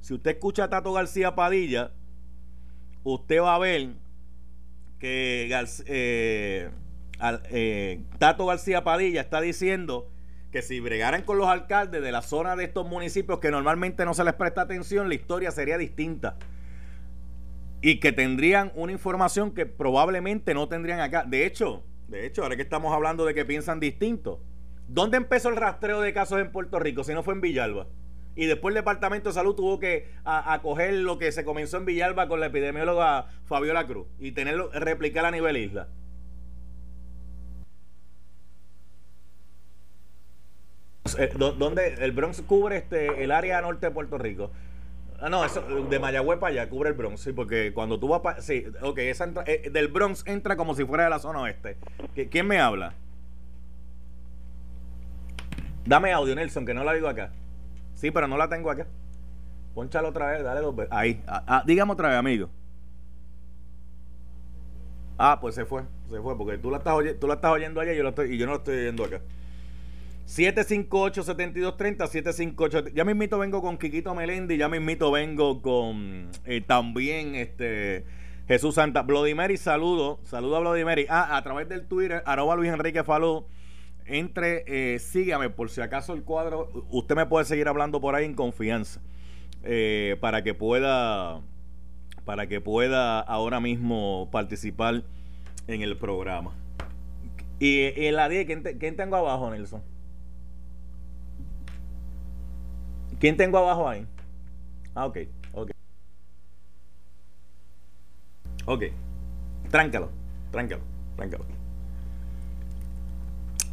si 0.01 0.15
usted 0.15 0.31
escucha 0.33 0.65
a 0.65 0.71
Tato 0.71 0.95
García 0.95 1.35
Padilla, 1.35 1.93
usted 3.03 3.43
va 3.43 3.55
a 3.55 3.59
ver 3.59 3.91
que 4.99 5.51
eh, 5.87 6.71
eh, 7.51 8.03
Tato 8.19 8.47
García 8.47 8.85
Padilla 8.85 9.21
está 9.21 9.41
diciendo 9.41 10.11
que 10.53 10.63
si 10.63 10.81
bregaran 10.81 11.23
con 11.23 11.39
los 11.39 11.49
alcaldes 11.49 12.03
de 12.03 12.13
la 12.13 12.23
zona 12.23 12.55
de 12.55 12.65
estos 12.65 12.87
municipios 12.87 13.41
que 13.41 13.51
normalmente 13.51 14.05
no 14.05 14.15
se 14.15 14.25
les 14.25 14.35
presta 14.35 14.63
atención, 14.63 15.09
la 15.09 15.15
historia 15.15 15.51
sería 15.51 15.79
distinta. 15.79 16.37
Y 17.83 17.99
que 17.99 18.13
tendrían 18.13 18.73
una 18.75 18.93
información 18.93 19.53
que 19.53 19.67
probablemente 19.67 20.55
no 20.55 20.69
tendrían 20.69 21.01
acá. 21.01 21.25
De 21.27 21.45
hecho, 21.45 21.83
de 22.09 22.27
hecho, 22.27 22.43
ahora 22.43 22.57
que 22.57 22.63
estamos 22.63 22.93
hablando 22.93 23.25
de 23.25 23.35
que 23.35 23.45
piensan 23.45 23.81
distinto, 23.81 24.41
¿dónde 24.89 25.17
empezó 25.17 25.49
el 25.49 25.57
rastreo 25.57 26.01
de 26.01 26.13
casos 26.13 26.41
en 26.41 26.53
Puerto 26.53 26.79
Rico 26.79 27.05
si 27.05 27.15
no 27.15 27.23
fue 27.23 27.35
en 27.35 27.41
Villalba? 27.41 27.87
Y 28.37 28.47
después 28.47 28.73
el 28.73 28.77
Departamento 28.77 29.31
de 29.31 29.35
Salud 29.35 29.55
tuvo 29.55 29.79
que 29.79 30.09
acoger 30.25 30.95
lo 30.95 31.19
que 31.19 31.33
se 31.33 31.45
comenzó 31.45 31.79
en 31.79 31.85
Villalba 31.85 32.29
con 32.29 32.41
la 32.41 32.47
epidemióloga 32.47 33.27
Fabiola 33.45 33.87
Cruz 33.87 34.07
y 34.19 34.33
tenerlo, 34.33 34.71
replicar 34.73 35.25
a 35.25 35.31
nivel 35.31 35.57
isla. 35.57 35.89
Eh, 41.19 41.33
¿Dónde 41.37 41.95
el 42.01 42.13
Bronx 42.13 42.43
cubre 42.43 42.77
este 42.77 43.23
el 43.25 43.31
área 43.31 43.61
norte 43.61 43.87
de 43.87 43.93
Puerto 43.93 44.19
Rico? 44.19 44.51
Ah, 45.21 45.29
no, 45.29 45.45
eso 45.45 45.63
de 45.63 45.99
Mayagüez 45.99 46.39
para 46.39 46.53
allá 46.53 46.69
cubre 46.69 46.91
el 46.91 46.97
Bronx, 46.97 47.21
sí, 47.21 47.33
porque 47.33 47.73
cuando 47.73 47.99
tú 47.99 48.09
vas 48.09 48.21
para. 48.21 48.43
Sí, 48.43 48.67
ok, 48.83 48.99
esa 48.99 49.33
eh, 49.47 49.71
del 49.73 49.89
Bronx 49.89 50.23
entra 50.27 50.57
como 50.57 50.75
si 50.75 50.85
fuera 50.85 51.05
de 51.05 51.11
la 51.11 51.19
zona 51.19 51.41
oeste. 51.41 51.77
¿Quién 52.31 52.47
me 52.47 52.59
habla? 52.59 52.95
Dame 55.87 56.13
audio, 56.13 56.35
Nelson, 56.35 56.67
que 56.67 56.75
no 56.75 56.83
la 56.83 56.93
digo 56.95 57.09
acá. 57.09 57.31
Sí, 57.95 58.11
pero 58.11 58.27
no 58.27 58.37
la 58.37 58.49
tengo 58.49 58.71
acá. 58.71 58.87
Ponchalo 59.75 60.09
otra 60.09 60.31
vez, 60.31 60.43
dale 60.43 60.61
dos 60.61 60.75
veces. 60.75 60.93
Ahí. 60.93 61.23
Ah, 61.27 61.43
ah, 61.47 61.63
dígame 61.67 61.93
otra 61.93 62.09
vez, 62.09 62.19
amigo. 62.19 62.49
Ah, 65.19 65.39
pues 65.41 65.55
se 65.55 65.65
fue, 65.65 65.83
se 66.11 66.21
fue, 66.21 66.37
porque 66.37 66.59
tú 66.59 66.71
la 66.71 66.79
estás, 66.79 66.97
tú 67.21 67.27
la 67.27 67.35
estás 67.35 67.53
oyendo 67.53 67.81
allá 67.81 67.93
y 67.93 67.97
yo, 67.97 68.03
lo 68.03 68.09
estoy, 68.11 68.35
y 68.35 68.39
yo 68.39 68.47
no 68.47 68.53
lo 68.53 68.59
estoy 68.59 68.79
oyendo 68.79 69.05
acá. 69.05 69.21
758-7230, 70.27 72.09
758. 72.09 72.89
Ya 72.95 73.05
mismito 73.05 73.39
vengo 73.39 73.61
con 73.61 73.77
Quiquito 73.77 74.15
Melendi, 74.15 74.57
ya 74.57 74.69
mismito 74.69 75.11
vengo 75.11 75.61
con 75.61 76.31
eh, 76.45 76.63
también 76.63 77.35
este 77.35 78.07
Jesús 78.49 78.75
Santa. 78.77 79.03
Vladimir, 79.03 79.57
saludo, 79.59 80.21
saludo 80.25 80.57
a 80.57 80.61
Vladimir. 80.61 81.07
Ah, 81.11 81.37
a 81.37 81.43
través 81.43 81.69
del 81.69 81.87
Twitter, 81.87 82.23
arroba 82.25 82.57
Luis 82.57 82.71
Enrique 82.71 83.05
Falú. 83.05 83.47
Entre, 84.07 84.65
eh, 84.67 84.99
sígame, 84.99 85.49
por 85.51 85.71
si 85.71 85.81
acaso 85.81 86.13
el 86.15 86.25
cuadro, 86.25 86.71
usted 86.91 87.17
me 87.17 87.27
puede 87.27 87.47
seguir 87.47 87.69
hablando 87.69 88.01
por 88.01 88.15
ahí 88.15 88.25
en 88.25 88.35
confianza. 88.35 89.01
Eh, 89.63 90.17
para 90.21 90.43
que 90.43 90.53
pueda, 90.53 91.41
para 92.25 92.47
que 92.47 92.61
pueda 92.61 93.21
ahora 93.21 93.61
mismo 93.61 94.29
participar 94.31 95.05
en 95.69 95.83
el 95.83 95.97
programa. 95.97 96.53
Y 97.59 97.81
en 98.07 98.17
la 98.17 98.29
10, 98.29 98.47
¿quién 98.79 98.97
tengo 98.97 99.17
abajo, 99.17 99.51
Nelson? 99.51 99.94
¿Quién 103.25 103.39
tengo 103.39 103.57
abajo 103.57 103.89
ahí? 103.89 104.07
Ah, 104.95 105.07
ok, 105.07 105.17
ok. 105.55 105.71
Ok. 108.67 108.83
Tráncalo, 109.71 110.11
tráncalo, 110.51 110.83
tráncalo. 111.17 111.45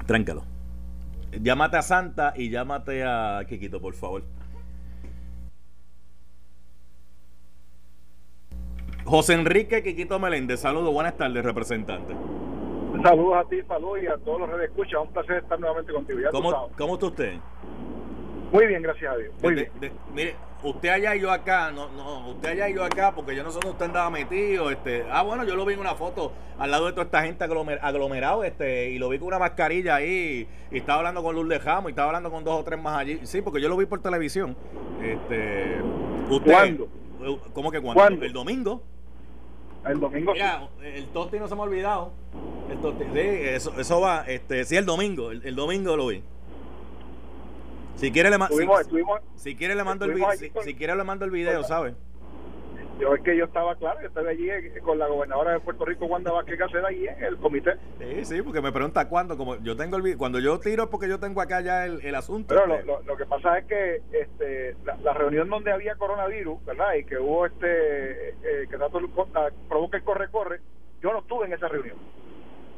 Tráncalo. 0.05 0.43
Llámate 1.33 1.75
a 1.75 1.81
Santa 1.81 2.31
y 2.37 2.49
llámate 2.49 3.03
a 3.03 3.41
Kikito, 3.45 3.81
por 3.81 3.93
favor. 3.93 4.23
José 9.03 9.33
Enrique 9.33 9.83
Quiquito 9.83 10.17
Meléndez, 10.17 10.61
saludos, 10.61 10.93
buenas 10.93 11.17
tardes, 11.17 11.43
representante. 11.43 12.13
Saludos 13.03 13.35
a 13.35 13.49
ti, 13.49 13.61
saludos 13.67 13.99
y 14.01 14.07
a 14.07 14.17
todos 14.19 14.39
los 14.39 14.49
que 14.57 14.63
escuchan. 14.63 15.01
Un 15.01 15.11
placer 15.11 15.43
estar 15.43 15.59
nuevamente 15.59 15.91
contigo. 15.91 16.19
¿Cómo, 16.31 16.69
¿Cómo 16.77 16.93
está 16.93 17.05
usted? 17.07 17.33
Muy 18.51 18.67
bien, 18.67 18.81
gracias 18.81 19.13
a 19.13 19.17
Dios. 19.17 19.33
Muy 19.41 19.53
bien. 19.53 19.71
mire, 20.13 20.35
usted 20.63 20.89
allá 20.89 21.15
y 21.15 21.21
yo 21.21 21.31
acá, 21.31 21.71
no, 21.71 21.89
no, 21.91 22.29
usted 22.31 22.49
allá 22.49 22.69
y 22.69 22.75
yo 22.75 22.83
acá, 22.83 23.13
porque 23.15 23.35
yo 23.35 23.43
no 23.43 23.49
sé 23.49 23.55
dónde 23.55 23.71
usted 23.71 23.85
andaba 23.85 24.09
metido, 24.09 24.69
este, 24.69 25.05
ah 25.09 25.23
bueno, 25.23 25.45
yo 25.45 25.55
lo 25.55 25.65
vi 25.65 25.73
en 25.73 25.79
una 25.79 25.95
foto 25.95 26.33
al 26.59 26.69
lado 26.69 26.87
de 26.87 26.91
toda 26.91 27.05
esta 27.05 27.23
gente 27.23 27.43
aglomerado, 27.43 28.43
este, 28.43 28.89
y 28.91 28.99
lo 28.99 29.09
vi 29.09 29.19
con 29.19 29.29
una 29.29 29.39
mascarilla 29.39 29.95
ahí, 29.95 30.47
y 30.69 30.77
estaba 30.77 30.99
hablando 30.99 31.23
con 31.23 31.33
Luz 31.33 31.47
de 31.47 31.59
Jamo, 31.59 31.87
y 31.87 31.91
estaba 31.93 32.09
hablando 32.09 32.29
con 32.29 32.43
dos 32.43 32.59
o 32.59 32.63
tres 32.63 32.79
más 32.79 32.97
allí, 32.97 33.21
sí, 33.23 33.41
porque 33.41 33.61
yo 33.61 33.69
lo 33.69 33.77
vi 33.77 33.85
por 33.85 34.01
televisión. 34.01 34.55
Este, 35.01 35.77
usted, 36.29 36.51
¿Cuándo? 36.51 36.89
¿Cómo 37.53 37.71
que 37.71 37.79
cuándo? 37.79 38.23
El 38.23 38.33
domingo. 38.33 38.83
El 39.85 39.99
domingo. 39.99 40.33
Mira, 40.33 40.67
el 40.83 41.07
tosti 41.07 41.39
no 41.39 41.47
se 41.47 41.55
me 41.55 41.61
ha 41.61 41.63
olvidado. 41.63 42.11
El 42.69 42.77
tosti, 42.79 43.05
sí, 43.13 43.19
eso, 43.19 43.73
eso 43.79 44.01
va, 44.01 44.25
este, 44.27 44.65
sí, 44.65 44.75
el 44.75 44.85
domingo, 44.85 45.31
el 45.31 45.55
domingo 45.55 45.95
lo 45.95 46.07
vi. 46.07 46.21
Si 48.01 48.11
quiere 48.11 48.31
le, 48.31 48.37
si, 49.35 49.55
quiere 49.55 49.75
le 49.75 49.83
mando 49.83 50.05
el 50.05 50.15
video, 50.15 50.31
si, 50.63 50.73
quiere 50.73 50.95
le 50.95 51.03
mando 51.03 51.23
el 51.23 51.29
video, 51.29 51.63
¿sabe? 51.63 51.93
Yo 52.99 53.13
es 53.13 53.21
que 53.21 53.37
yo 53.37 53.45
estaba 53.45 53.75
claro, 53.75 54.01
yo 54.01 54.07
estaba 54.07 54.31
allí 54.31 54.49
con 54.81 54.97
la 54.97 55.05
gobernadora 55.05 55.51
de 55.51 55.59
Puerto 55.59 55.85
Rico, 55.85 56.07
Wanda 56.07 56.31
Vázquez 56.31 56.57
Caceda, 56.57 56.87
ahí 56.87 57.05
en 57.05 57.23
el 57.23 57.37
comité. 57.37 57.73
Sí, 57.99 58.25
sí, 58.25 58.41
porque 58.41 58.59
me 58.59 58.71
pregunta 58.71 59.07
cuándo, 59.07 59.37
como 59.37 59.55
yo 59.57 59.77
tengo 59.77 59.97
el 59.97 60.17
cuando 60.17 60.39
yo 60.39 60.59
tiro 60.59 60.85
es 60.85 60.89
porque 60.89 61.07
yo 61.07 61.19
tengo 61.19 61.41
acá 61.41 61.61
ya 61.61 61.85
el, 61.85 62.15
asunto. 62.15 62.55
Pero 62.55 62.73
este. 62.73 62.87
lo, 63.05 63.17
que 63.17 63.25
pasa 63.27 63.59
es 63.59 63.65
que 63.65 64.01
este, 64.11 64.75
la, 65.03 65.13
reunión 65.13 65.47
donde 65.47 65.71
había 65.71 65.93
coronavirus, 65.95 66.65
¿verdad? 66.65 66.95
Y 66.95 67.03
que 67.03 67.19
hubo 67.19 67.45
este, 67.45 68.29
eh, 68.29 68.67
que 68.67 68.77
tanto 68.79 68.99
provoca 69.69 69.97
el 69.97 70.03
corre-corre, 70.03 70.59
yo 71.03 71.13
no 71.13 71.19
estuve 71.19 71.45
en 71.45 71.53
esa 71.53 71.67
reunión, 71.67 71.97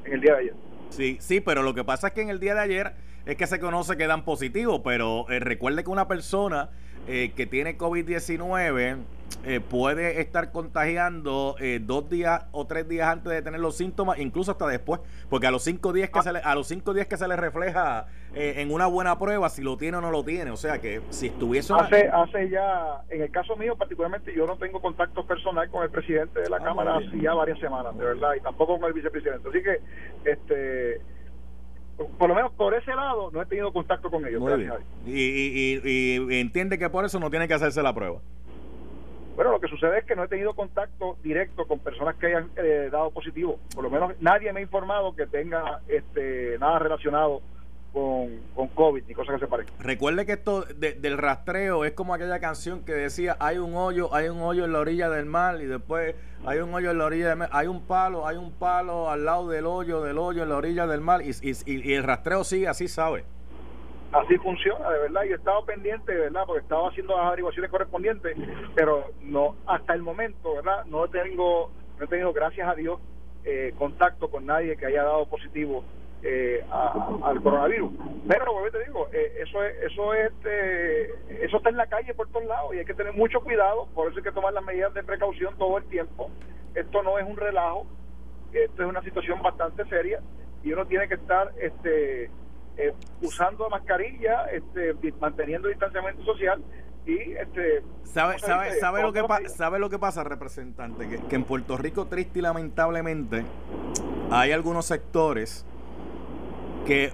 en 0.04 0.14
el 0.16 0.20
día 0.20 0.34
de 0.34 0.40
ayer. 0.40 0.54
Sí, 0.90 1.18
sí, 1.22 1.40
pero 1.40 1.64
lo 1.64 1.74
que 1.74 1.86
pasa 1.86 2.08
es 2.08 2.14
que 2.14 2.22
en 2.24 2.30
el 2.30 2.42
día 2.42 2.56
de 2.56 2.60
ayer 2.60 2.94
es 3.26 3.38
que 3.38 3.48
se 3.48 3.60
conoce 3.60 3.98
que 3.98 4.08
dan 4.08 4.26
positivo, 4.26 4.84
pero 4.84 5.30
eh, 5.30 5.40
recuerde 5.40 5.84
que 5.84 5.90
una 5.90 6.08
persona 6.08 6.70
eh, 7.08 7.32
que 7.36 7.46
tiene 7.46 7.78
COVID-19 7.78 8.98
eh, 9.46 9.60
puede 9.60 10.22
estar 10.22 10.52
contagiando 10.52 11.56
dos 11.82 12.10
días 12.10 12.46
o 12.52 12.68
tres 12.68 12.88
días 12.88 13.08
antes 13.08 13.32
de 13.32 13.42
tener 13.42 13.60
los 13.60 13.76
síntomas, 13.76 14.20
incluso 14.20 14.52
hasta 14.52 14.68
después, 14.68 15.02
porque 15.30 15.48
a 15.48 15.52
los 15.52 15.64
cinco 15.64 15.92
días 15.92 16.10
que 16.10 16.22
se 16.22 16.32
le, 16.32 16.40
a 16.40 16.54
los 16.56 16.68
cinco 16.68 16.94
días 16.94 17.08
que 17.08 17.18
se 17.18 17.28
le 17.28 17.36
refleja 17.36 18.06
en 18.36 18.72
una 18.72 18.88
buena 18.88 19.18
prueba 19.20 19.50
si 19.50 19.62
lo 19.62 19.78
tiene 19.78 19.98
o 19.98 20.02
no 20.02 20.12
lo 20.12 20.24
tiene, 20.24 20.52
o 20.52 20.56
sea 20.58 20.80
que 20.80 21.02
si 21.10 21.28
estuviese 21.28 21.74
hace 21.74 22.08
hace 22.08 22.50
ya 22.50 23.02
en 23.10 23.22
el 23.22 23.32
caso 23.32 23.56
mío 23.56 23.76
particularmente 23.76 24.34
yo 24.36 24.48
no 24.48 24.58
tengo 24.58 24.82
contacto 24.82 25.26
personal 25.26 25.70
con 25.70 25.84
el 25.84 25.92
presidente 25.92 26.42
de 26.42 26.50
la 26.50 26.58
ah, 26.58 26.64
cámara 26.64 26.98
hace 26.98 27.20
ya 27.20 27.34
varias 27.34 27.60
semanas, 27.60 27.96
de 27.98 28.06
verdad, 28.06 28.34
y 28.36 28.42
tampoco 28.42 28.80
con 28.80 28.88
el 28.88 28.94
vicepresidente, 28.94 29.50
así 29.50 29.62
que 29.62 29.80
este 30.32 31.13
por 31.98 32.30
lo 32.30 32.36
menos 32.36 32.52
por 32.54 32.74
ese 32.74 32.94
lado 32.94 33.30
no 33.32 33.42
he 33.42 33.46
tenido 33.46 33.72
contacto 33.72 34.10
con 34.10 34.26
ellos. 34.26 34.42
Y, 35.06 36.40
entiende 36.40 36.78
que 36.78 36.90
por 36.90 37.06
eso 37.06 37.20
no 37.20 37.30
tiene 37.30 37.48
que 37.48 37.54
hacerse 37.54 37.82
la 37.84 37.94
prueba. 37.94 38.20
Bueno, 39.36 39.52
lo 39.52 39.60
que 39.60 39.68
sucede 39.68 40.00
es 40.00 40.06
que 40.06 40.16
no 40.16 40.24
he 40.24 40.28
tenido 40.28 40.54
contacto 40.54 41.18
directo 41.24 41.66
con 41.66 41.80
personas 41.80 42.16
que 42.18 42.28
hayan 42.28 42.52
eh, 42.56 42.90
dado 42.92 43.10
positivo. 43.10 43.60
Por 43.74 43.84
lo 43.84 43.90
menos 43.90 44.14
nadie 44.22 44.54
me 44.54 44.60
ha 44.60 44.64
informado 44.64 45.16
que 45.16 45.26
tenga 45.26 45.82
este 45.88 46.58
nada 46.60 46.78
relacionado 46.78 47.42
con, 47.94 48.42
con 48.56 48.68
COVID 48.70 49.04
ni 49.08 49.14
cosas 49.14 49.36
que 49.36 49.46
se 49.46 49.48
parezcan. 49.48 49.80
Recuerde 49.80 50.26
que 50.26 50.34
esto 50.34 50.64
del 50.64 51.18
rastreo 51.18 51.86
es 51.86 51.94
como 51.94 52.14
aquella 52.14 52.40
canción 52.40 52.84
que 52.84 52.94
decía 52.94 53.38
hay 53.40 53.60
un 53.60 53.76
hoyo, 53.76 54.14
hay 54.14 54.30
un 54.30 54.42
hoyo 54.42 54.66
en 54.66 54.74
la 54.74 54.80
orilla 54.80 55.10
del 55.10 55.26
mar 55.28 55.62
y 55.62 55.66
después 55.66 56.16
hay 56.46 56.60
un 56.60 56.74
hoyo 56.74 56.92
en 56.92 56.98
la 56.98 57.06
orilla 57.06 57.30
del 57.30 57.38
mar, 57.38 57.50
hay 57.52 57.68
un 57.68 57.86
palo, 57.86 58.28
hay 58.28 58.38
un 58.38 58.52
palo 58.52 59.10
al 59.12 59.24
lado 59.24 59.48
del 59.48 59.68
hoyo, 59.68 60.02
del 60.02 60.18
hoyo 60.18 60.44
en 60.44 60.50
la 60.50 60.58
orilla 60.58 60.88
del 60.88 61.02
mar 61.02 61.22
y, 61.22 61.32
y, 61.66 61.94
el 61.94 62.04
rastreo 62.04 62.44
sigue 62.44 62.68
así, 62.68 62.88
¿sabe? 62.88 63.26
Así 64.12 64.38
funciona, 64.38 64.90
de 64.90 65.00
verdad. 65.00 65.24
y 65.24 65.32
he 65.32 65.36
estado 65.36 65.66
pendiente, 65.66 66.12
de 66.12 66.20
verdad, 66.20 66.44
porque 66.46 66.62
estaba 66.62 66.90
haciendo 66.90 67.16
las 67.16 67.28
averiguaciones 67.28 67.70
correspondientes, 67.72 68.38
pero 68.76 69.12
no 69.22 69.56
hasta 69.68 69.94
el 69.94 70.02
momento, 70.02 70.56
¿verdad? 70.56 70.86
No 70.86 71.08
tengo, 71.08 71.72
no 71.98 72.06
he 72.06 72.08
tenido, 72.08 72.34
gracias 72.34 72.68
a 72.68 72.76
Dios, 72.76 73.00
eh, 73.44 73.74
contacto 73.78 74.30
con 74.30 74.46
nadie 74.46 74.78
que 74.78 74.86
haya 74.86 75.04
dado 75.04 75.26
positivo 75.28 75.84
eh, 76.24 76.64
al 76.72 77.42
coronavirus. 77.42 77.92
Pero, 78.28 78.46
como 78.46 78.72
te 78.72 78.84
digo, 78.86 79.08
eh, 79.12 79.42
eso 79.42 79.64
es, 79.64 79.92
eso 79.92 80.14
es, 80.14 80.32
este, 80.32 81.44
eso 81.46 81.58
está 81.58 81.70
en 81.70 81.78
la 81.78 81.88
calle 81.88 82.14
por 82.14 82.30
todos 82.30 82.46
lados 82.46 82.74
y 82.74 82.80
hay 82.80 82.86
que 82.86 82.94
tener 82.94 83.14
mucho 83.14 83.42
cuidado. 83.42 83.88
Por 83.94 84.08
eso 84.08 84.18
hay 84.18 84.24
que 84.24 84.32
tomar 84.32 84.54
las 84.54 84.64
medidas 84.64 84.94
de 84.94 85.04
precaución 85.04 85.58
todo 85.58 85.78
el 85.78 85.84
tiempo. 85.86 86.30
Esto 86.76 87.04
no 87.04 87.20
es 87.20 87.28
un 87.28 87.36
relajo, 87.36 87.86
esto 88.54 88.84
es 88.84 88.90
una 88.90 89.04
situación 89.04 89.42
bastante 89.42 89.86
seria 89.86 90.22
y 90.64 90.72
uno 90.72 90.86
tiene 90.86 91.10
que 91.10 91.16
estar, 91.16 91.52
este, 91.60 92.32
eh, 92.78 92.94
usando 93.22 93.70
mascarilla, 93.70 94.46
este, 94.46 94.96
manteniendo 95.20 95.68
distanciamiento 95.68 96.24
social 96.24 96.64
y 97.06 97.34
este 97.34 97.84
sabe 98.06 98.40
sabe 98.40 98.72
sabe 98.80 99.02
lo 99.02 99.12
que 99.12 99.50
sabe 99.50 99.78
lo 99.78 99.90
que 99.90 100.00
pasa 100.00 100.24
representante 100.24 101.10
que, 101.10 101.20
que, 101.20 101.36
en 101.36 101.44
Puerto 101.44 101.76
Rico 101.76 102.06
triste 102.06 102.40
y 102.40 102.42
lamentablemente 102.42 103.44
hay 104.32 104.54
algunos 104.54 104.86
sectores 104.86 105.66
que 106.86 107.12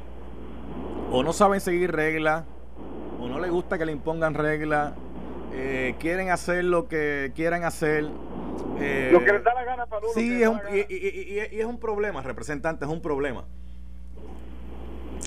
o 1.11 1.23
no 1.23 1.33
saben 1.33 1.61
seguir 1.61 1.91
reglas 1.91 2.45
o 3.19 3.27
no 3.27 3.39
les 3.39 3.51
gusta 3.51 3.77
que 3.77 3.85
le 3.85 3.91
impongan 3.91 4.33
reglas 4.33 4.93
eh, 5.53 5.95
quieren 5.99 6.29
hacer 6.29 6.63
lo 6.63 6.87
que 6.87 7.31
quieran 7.35 7.63
hacer 7.63 8.05
eh, 8.79 9.09
lo 9.11 9.23
que 9.23 9.33
les 9.33 9.43
da 9.43 9.53
la 9.53 9.63
gana 9.63 9.85
para 9.85 10.01
uno 10.03 10.13
sí 10.13 10.41
es 10.41 10.47
un, 10.47 10.61
y, 10.71 10.93
y, 10.93 11.39
y, 11.51 11.59
es 11.59 11.65
un 11.65 11.79
problema 11.79 12.21
representante 12.21 12.85
es 12.85 12.91
un 12.91 13.01
problema. 13.01 13.45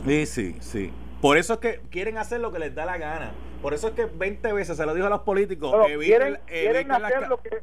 Sí 0.04 0.26
sí 0.26 0.56
sí. 0.60 0.92
Por 1.20 1.36
eso 1.36 1.54
es 1.54 1.58
que 1.60 1.80
quieren 1.90 2.18
hacer 2.18 2.40
lo 2.40 2.50
que 2.50 2.58
les 2.58 2.74
da 2.74 2.84
la 2.84 2.98
gana. 2.98 3.32
Por 3.60 3.74
eso 3.74 3.88
es 3.88 3.94
que 3.94 4.06
20 4.06 4.52
veces 4.52 4.76
se 4.76 4.84
lo 4.84 4.92
dijo 4.92 5.06
a 5.06 5.10
los 5.10 5.20
políticos. 5.20 5.72
quieren, 6.00 6.40
hacer 6.90 7.28
lo 7.28 7.40
que, 7.40 7.62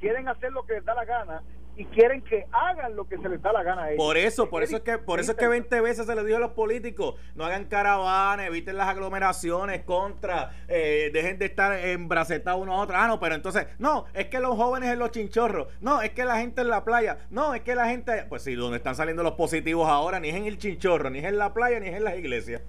quieren 0.00 0.28
hacer 0.28 0.50
lo 0.50 0.66
que 0.66 0.74
les 0.74 0.84
da 0.84 0.94
la 0.94 1.04
gana 1.04 1.42
y 1.76 1.84
quieren 1.86 2.22
que 2.22 2.46
hagan 2.52 2.96
lo 2.96 3.06
que 3.06 3.18
se 3.18 3.28
les 3.28 3.40
da 3.42 3.52
la 3.52 3.62
gana 3.62 3.84
a 3.84 3.90
ellos. 3.90 4.02
Por 4.02 4.16
eso, 4.16 4.48
por 4.48 4.62
eso 4.62 4.76
es 4.76 4.82
que, 4.82 4.98
por 4.98 5.20
eso 5.20 5.32
es 5.32 5.38
que 5.38 5.46
20 5.46 5.80
veces 5.80 6.06
se 6.06 6.14
les 6.14 6.24
dijo 6.24 6.38
a 6.38 6.40
los 6.40 6.52
políticos, 6.52 7.16
no 7.34 7.44
hagan 7.44 7.66
caravanas, 7.66 8.46
eviten 8.46 8.76
las 8.76 8.88
aglomeraciones 8.88 9.82
contra, 9.82 10.50
eh, 10.68 11.10
dejen 11.12 11.38
de 11.38 11.46
estar 11.46 11.78
embracetados 11.78 12.62
uno 12.62 12.72
a 12.72 12.82
otro. 12.82 12.96
Ah, 12.96 13.06
no, 13.06 13.20
pero 13.20 13.34
entonces, 13.34 13.66
no, 13.78 14.06
es 14.14 14.26
que 14.26 14.40
los 14.40 14.56
jóvenes 14.56 14.90
en 14.90 14.98
los 14.98 15.10
chinchorros, 15.10 15.68
no, 15.80 16.00
es 16.00 16.10
que 16.10 16.24
la 16.24 16.38
gente 16.38 16.62
en 16.62 16.68
la 16.68 16.84
playa, 16.84 17.18
no, 17.30 17.54
es 17.54 17.60
que 17.60 17.74
la 17.74 17.88
gente, 17.88 18.24
pues 18.28 18.42
sí, 18.42 18.54
donde 18.54 18.78
están 18.78 18.94
saliendo 18.94 19.22
los 19.22 19.34
positivos 19.34 19.88
ahora, 19.88 20.18
ni 20.18 20.30
es 20.30 20.36
en 20.36 20.46
el 20.46 20.58
chinchorro, 20.58 21.10
ni 21.10 21.18
es 21.18 21.24
en 21.26 21.36
la 21.38 21.52
playa, 21.52 21.78
ni 21.78 21.88
es 21.88 21.94
en 21.94 22.04
las 22.04 22.16
iglesias. 22.16 22.62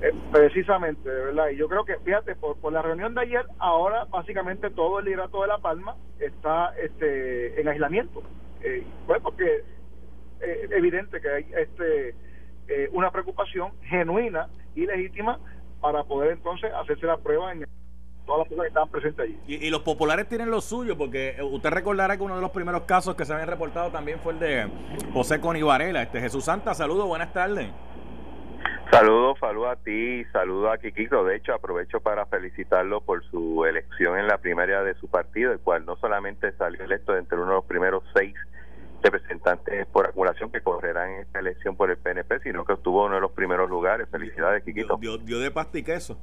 Eh, 0.00 0.12
precisamente, 0.30 1.08
de 1.08 1.24
verdad. 1.26 1.48
Y 1.48 1.56
yo 1.56 1.68
creo 1.68 1.84
que, 1.84 1.96
fíjate, 1.98 2.36
por, 2.36 2.56
por 2.58 2.72
la 2.72 2.82
reunión 2.82 3.14
de 3.14 3.22
ayer, 3.22 3.44
ahora 3.58 4.04
básicamente 4.04 4.70
todo 4.70 5.00
el 5.00 5.06
liderato 5.06 5.42
de 5.42 5.48
La 5.48 5.58
Palma 5.58 5.96
está 6.20 6.72
este, 6.80 7.60
en 7.60 7.68
aislamiento. 7.68 8.22
Eh, 8.62 8.84
pues 9.06 9.20
porque 9.20 9.64
eh, 10.40 10.60
es 10.64 10.70
evidente 10.70 11.20
que 11.20 11.28
hay 11.28 11.46
este 11.56 12.14
una 12.92 13.10
preocupación 13.10 13.72
genuina 13.80 14.46
y 14.74 14.84
legítima 14.84 15.40
para 15.80 16.04
poder 16.04 16.32
entonces 16.32 16.70
hacerse 16.74 17.06
la 17.06 17.16
prueba 17.16 17.50
en 17.50 17.66
todas 18.26 18.40
las 18.40 18.48
personas 18.48 18.64
que 18.64 18.68
estaban 18.68 18.88
presentes 18.90 19.24
allí. 19.24 19.38
Y, 19.46 19.70
los 19.70 19.80
populares 19.80 20.28
tienen 20.28 20.50
lo 20.50 20.60
suyo, 20.60 20.98
porque 20.98 21.36
usted 21.42 21.70
recordará 21.70 22.18
que 22.18 22.22
uno 22.22 22.36
de 22.36 22.42
los 22.42 22.50
primeros 22.50 22.82
casos 22.82 23.16
que 23.16 23.24
se 23.24 23.32
habían 23.32 23.48
reportado 23.48 23.90
también 23.90 24.18
fue 24.18 24.34
el 24.34 24.38
de 24.38 24.68
José 25.14 25.40
Conivarela. 25.40 26.02
Este 26.02 26.20
Jesús 26.20 26.44
Santa, 26.44 26.74
saludos, 26.74 27.06
buenas 27.06 27.32
tardes. 27.32 27.70
Saludos, 28.90 29.36
saludos 29.38 29.68
a 29.72 29.76
ti 29.76 29.90
y 29.90 30.24
saludos 30.32 30.72
a 30.72 30.78
Kikito. 30.78 31.22
De 31.24 31.36
hecho, 31.36 31.52
aprovecho 31.52 32.00
para 32.00 32.24
felicitarlo 32.24 33.02
por 33.02 33.22
su 33.30 33.66
elección 33.66 34.18
en 34.18 34.26
la 34.26 34.38
primaria 34.38 34.82
de 34.82 34.94
su 34.94 35.08
partido, 35.08 35.52
el 35.52 35.60
cual 35.60 35.84
no 35.84 35.96
solamente 35.96 36.52
salió 36.52 36.82
electo 36.84 37.14
entre 37.14 37.36
uno 37.36 37.48
de 37.48 37.54
los 37.56 37.64
primeros 37.66 38.02
seis 38.14 38.34
representantes 39.02 39.86
por 39.88 40.06
acumulación 40.06 40.50
que 40.50 40.62
correrán 40.62 41.10
en 41.10 41.20
esta 41.20 41.38
elección 41.38 41.76
por 41.76 41.90
el 41.90 41.98
PNP, 41.98 42.40
sino 42.40 42.64
que 42.64 42.72
estuvo 42.72 43.04
uno 43.04 43.16
de 43.16 43.20
los 43.20 43.32
primeros 43.32 43.68
lugares. 43.68 44.08
Felicidades, 44.10 44.64
Kikito. 44.64 44.96
Dio, 44.96 45.38
de 45.38 45.50
pasta 45.50 45.78
y 45.78 45.82
queso. 45.82 46.18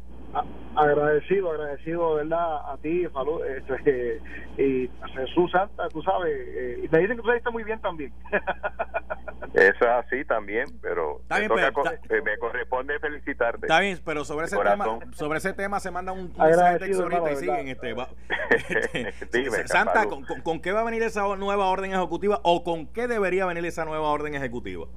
agradecido, 0.75 1.51
agradecido, 1.51 2.15
¿verdad? 2.15 2.71
A 2.71 2.77
ti, 2.81 3.05
salud, 3.13 3.45
este, 3.45 4.21
y 4.57 4.89
Jesús 5.13 5.51
Santa, 5.51 5.87
tú 5.89 6.01
sabes, 6.01 6.33
eh, 6.35 6.81
y 6.83 6.89
me 6.89 6.99
dicen 6.99 7.15
que 7.15 7.23
tú 7.23 7.31
está 7.31 7.51
muy 7.51 7.63
bien 7.63 7.79
también. 7.79 8.11
Eso 9.53 9.85
es 9.85 10.05
así 10.05 10.25
también, 10.25 10.67
pero, 10.81 11.21
me 11.29 12.37
corresponde 12.37 12.99
felicitarte. 12.99 13.65
Está 13.65 13.79
bien, 13.79 13.99
pero 14.03 14.25
sobre 14.25 14.45
ese 14.45 14.57
tema, 14.57 14.99
sobre 15.13 15.37
ese 15.37 15.53
tema 15.53 15.79
se 15.79 15.91
manda 15.91 16.11
un 16.11 16.33
texto 16.79 17.03
ahorita 17.03 17.31
y 17.31 17.35
siguen 17.35 17.67
este, 17.67 17.95
este 19.39 19.67
Santa, 19.67 20.05
¿con, 20.05 20.23
con, 20.23 20.61
qué 20.61 20.71
va 20.71 20.81
a 20.81 20.83
venir 20.83 21.03
esa 21.03 21.35
nueva 21.35 21.67
orden 21.67 21.91
ejecutiva 21.91 22.39
o 22.43 22.63
con 22.63 22.87
qué 22.87 23.07
debería 23.07 23.45
venir 23.45 23.65
esa 23.65 23.85
nueva 23.85 24.09
orden 24.09 24.35
ejecutiva? 24.35 24.87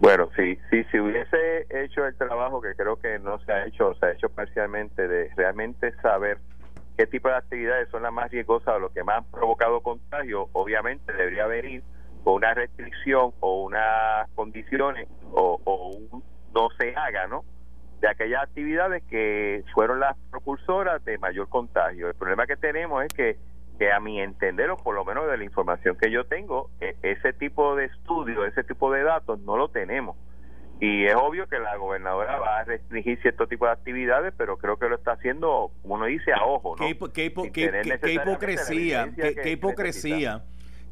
Bueno, 0.00 0.28
si, 0.36 0.56
si 0.70 0.84
si 0.84 0.98
hubiese 0.98 1.66
hecho 1.70 2.04
el 2.04 2.14
trabajo 2.16 2.60
que 2.60 2.74
creo 2.74 2.96
que 2.96 3.18
no 3.20 3.38
se 3.40 3.52
ha 3.52 3.66
hecho, 3.66 3.88
o 3.88 3.94
se 3.94 4.06
ha 4.06 4.10
hecho 4.10 4.28
parcialmente, 4.28 5.08
de 5.08 5.30
realmente 5.36 5.94
saber 6.02 6.38
qué 6.96 7.06
tipo 7.06 7.28
de 7.28 7.36
actividades 7.36 7.88
son 7.90 8.02
las 8.02 8.12
más 8.12 8.30
riesgosas 8.30 8.74
o 8.74 8.78
lo 8.78 8.92
que 8.92 9.02
más 9.02 9.18
han 9.18 9.24
provocado 9.30 9.80
contagio, 9.82 10.48
obviamente 10.52 11.12
debería 11.12 11.46
venir 11.46 11.82
con 12.24 12.34
una 12.34 12.54
restricción 12.54 13.32
o 13.40 13.64
unas 13.64 14.28
condiciones 14.34 15.06
o, 15.32 15.60
un 16.10 16.24
no 16.54 16.68
se 16.78 16.94
haga, 16.96 17.26
¿no? 17.26 17.44
De 18.00 18.08
aquellas 18.08 18.42
actividades 18.42 19.02
que 19.04 19.62
fueron 19.74 20.00
las 20.00 20.16
propulsoras 20.30 21.04
de 21.04 21.18
mayor 21.18 21.48
contagio. 21.48 22.08
El 22.08 22.14
problema 22.14 22.46
que 22.46 22.56
tenemos 22.56 23.04
es 23.04 23.12
que, 23.12 23.36
que 23.78 23.92
a 23.92 24.00
mi 24.00 24.20
entender, 24.20 24.70
o 24.70 24.76
por 24.76 24.94
lo 24.94 25.04
menos 25.04 25.28
de 25.28 25.36
la 25.36 25.44
información 25.44 25.96
que 26.00 26.10
yo 26.10 26.24
tengo, 26.24 26.70
e, 26.80 26.96
ese 27.02 27.32
tipo 27.32 27.74
de 27.74 27.86
estudio, 27.86 28.46
ese 28.46 28.62
tipo 28.62 28.90
de 28.92 29.02
datos 29.02 29.40
no 29.40 29.56
lo 29.56 29.68
tenemos. 29.68 30.16
Y 30.80 31.06
es 31.06 31.14
obvio 31.14 31.48
que 31.48 31.58
la 31.58 31.76
gobernadora 31.76 32.38
va 32.38 32.58
a 32.58 32.64
restringir 32.64 33.20
cierto 33.20 33.46
tipo 33.46 33.66
de 33.66 33.72
actividades, 33.72 34.32
pero 34.36 34.56
creo 34.58 34.76
que 34.76 34.88
lo 34.88 34.96
está 34.96 35.12
haciendo, 35.12 35.72
como 35.82 35.94
uno 35.94 36.06
dice, 36.06 36.32
a 36.32 36.44
ojo, 36.44 36.76
¿no? 36.78 36.84
Qué, 37.12 37.24
hipocresía, 37.24 39.10
qué, 39.16 39.50
hipocresía 39.50 40.42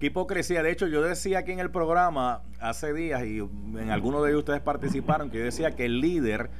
hipocresía. 0.06 0.62
De 0.62 0.70
hecho, 0.70 0.86
yo 0.86 1.02
decía 1.02 1.40
aquí 1.40 1.52
en 1.52 1.60
el 1.60 1.70
programa 1.70 2.42
hace 2.60 2.92
días, 2.92 3.24
y 3.24 3.38
en 3.38 3.90
algunos 3.90 4.22
de 4.22 4.30
ellos 4.30 4.40
ustedes 4.40 4.60
participaron, 4.60 5.30
que 5.30 5.38
yo 5.38 5.44
decía 5.44 5.72
que 5.72 5.84
el 5.84 6.00
líder 6.00 6.50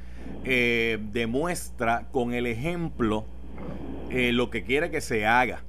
eh, 0.43 0.99
demuestra 1.11 2.07
con 2.11 2.33
el 2.33 2.47
ejemplo 2.47 3.25
eh, 4.09 4.31
lo 4.31 4.49
que 4.49 4.63
quiere 4.63 4.91
que 4.91 5.01
se 5.01 5.25
haga. 5.25 5.63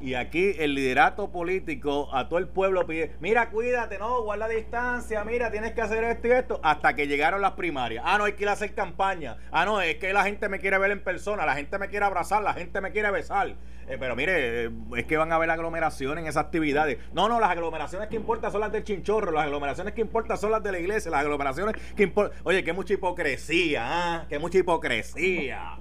Y 0.00 0.14
aquí 0.14 0.54
el 0.58 0.74
liderato 0.74 1.30
político 1.30 2.14
a 2.14 2.28
todo 2.28 2.38
el 2.38 2.48
pueblo 2.48 2.86
pide, 2.86 3.16
mira, 3.20 3.50
cuídate, 3.50 3.98
no, 3.98 4.22
guarda 4.22 4.46
distancia, 4.46 5.24
mira, 5.24 5.50
tienes 5.50 5.72
que 5.72 5.80
hacer 5.80 6.04
esto 6.04 6.28
y 6.28 6.32
esto, 6.32 6.60
hasta 6.62 6.94
que 6.94 7.06
llegaron 7.06 7.40
las 7.40 7.52
primarias. 7.52 8.04
Ah, 8.06 8.18
no, 8.18 8.24
hay 8.24 8.34
que 8.34 8.42
ir 8.42 8.48
a 8.48 8.52
hacer 8.52 8.74
campaña. 8.74 9.38
Ah, 9.50 9.64
no, 9.64 9.80
es 9.80 9.96
que 9.96 10.12
la 10.12 10.24
gente 10.24 10.48
me 10.48 10.60
quiere 10.60 10.78
ver 10.78 10.90
en 10.90 11.02
persona, 11.02 11.46
la 11.46 11.54
gente 11.54 11.78
me 11.78 11.88
quiere 11.88 12.04
abrazar, 12.04 12.42
la 12.42 12.52
gente 12.52 12.80
me 12.80 12.92
quiere 12.92 13.10
besar. 13.10 13.56
Eh, 13.88 13.96
pero 13.98 14.16
mire, 14.16 14.64
eh, 14.64 14.70
es 14.96 15.04
que 15.06 15.16
van 15.16 15.32
a 15.32 15.36
haber 15.36 15.50
aglomeraciones 15.50 16.22
en 16.22 16.28
esas 16.28 16.44
actividades. 16.44 16.98
No, 17.12 17.28
no, 17.28 17.40
las 17.40 17.50
aglomeraciones 17.50 18.08
que 18.08 18.16
importan 18.16 18.52
son 18.52 18.60
las 18.60 18.72
del 18.72 18.84
chinchorro, 18.84 19.30
las 19.32 19.44
aglomeraciones 19.44 19.94
que 19.94 20.00
importan 20.00 20.36
son 20.36 20.50
las 20.50 20.62
de 20.62 20.72
la 20.72 20.78
iglesia, 20.78 21.10
las 21.10 21.20
aglomeraciones 21.20 21.74
que 21.94 22.02
importan... 22.02 22.38
Oye, 22.44 22.64
que 22.64 22.72
mucha 22.72 22.94
hipocresía, 22.94 23.82
¿ah? 23.86 24.26
Que 24.28 24.38
mucha 24.38 24.58
hipocresía. 24.58 25.78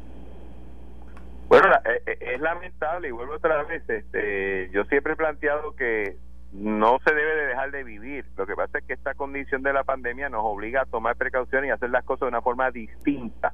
Bueno, 1.60 1.74
eh, 1.86 2.02
eh, 2.06 2.18
es 2.34 2.42
lamentable 2.42 3.08
y 3.08 3.12
vuelvo 3.12 3.36
otra 3.36 3.64
vez, 3.64 3.82
este, 3.90 4.70
yo 4.72 4.84
siempre 4.86 5.14
he 5.14 5.16
planteado 5.16 5.74
que 5.76 6.18
no 6.52 7.00
se 7.06 7.14
debe 7.14 7.34
de 7.34 7.46
dejar 7.48 7.72
de 7.72 7.84
vivir. 7.86 8.26
Lo 8.36 8.46
que 8.46 8.56
pasa 8.56 8.80
es 8.80 8.84
que 8.84 8.94
esta 8.94 9.14
condición 9.14 9.64
de 9.64 9.72
la 9.72 9.86
pandemia 9.86 10.28
nos 10.28 10.42
obliga 10.44 10.82
a 10.82 10.86
tomar 10.86 11.16
precauciones 11.16 11.70
y 11.70 11.72
hacer 11.72 11.92
las 11.92 12.04
cosas 12.04 12.22
de 12.22 12.28
una 12.28 12.42
forma 12.42 12.72
distinta. 12.72 13.54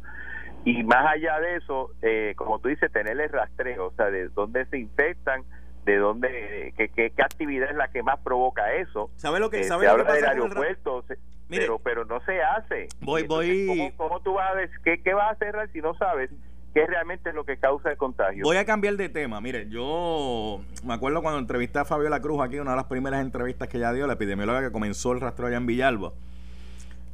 Y 0.65 0.83
más 0.83 1.13
allá 1.13 1.39
de 1.41 1.57
eso, 1.57 1.91
eh, 2.01 2.33
como 2.37 2.57
tú 2.57 2.69
dices, 2.69 2.91
tener 2.91 3.19
el 3.19 3.29
rastreo, 3.29 3.87
o 3.87 3.93
sea, 3.93 4.09
de 4.09 4.29
dónde 4.29 4.65
se 4.65 4.79
infectan, 4.79 5.43
de 5.85 5.97
dónde, 5.97 6.73
qué, 6.77 6.89
qué, 6.89 7.13
actividad 7.21 7.69
es 7.69 7.75
la 7.75 7.89
que 7.89 8.01
más 8.01 8.19
provoca 8.21 8.73
eso. 8.73 9.11
¿Sabe 9.15 9.39
lo 9.39 9.51
que, 9.51 9.63
sabe 9.63 9.85
se 9.85 9.91
habla 9.91 10.11
del 10.11 10.25
aeropuerto, 10.25 11.05
pero, 11.49 11.77
pero 11.77 12.05
no 12.05 12.19
se 12.21 12.41
hace. 12.41 12.87
Voy, 13.01 13.27
voy. 13.27 13.93
¿cómo, 13.95 14.19
tú 14.21 14.33
vas 14.33 14.51
a 14.51 14.55
ver, 14.55 14.71
qué, 14.83 15.03
qué 15.03 15.13
vas 15.13 15.27
a 15.27 15.31
hacer 15.31 15.55
si 15.71 15.81
no 15.81 15.93
sabes? 15.95 16.31
Qué 16.73 16.85
realmente 16.85 17.29
es 17.29 17.35
lo 17.35 17.45
que 17.45 17.57
causa 17.57 17.91
el 17.91 17.97
contagio. 17.97 18.43
Voy 18.43 18.57
a 18.57 18.65
cambiar 18.65 18.95
de 18.95 19.09
tema. 19.09 19.41
Mire, 19.41 19.67
yo 19.69 20.61
me 20.83 20.93
acuerdo 20.93 21.21
cuando 21.21 21.39
entrevisté 21.39 21.79
a 21.79 21.85
Fabiola 21.85 22.21
Cruz 22.21 22.41
aquí, 22.41 22.59
una 22.59 22.71
de 22.71 22.77
las 22.77 22.85
primeras 22.85 23.21
entrevistas 23.21 23.67
que 23.67 23.77
ella 23.77 23.93
dio, 23.93 24.07
la 24.07 24.13
epidemióloga 24.13 24.61
que 24.61 24.71
comenzó 24.71 25.11
el 25.11 25.21
rastreo 25.21 25.47
allá 25.47 25.57
en 25.57 25.65
Villalba. 25.65 26.13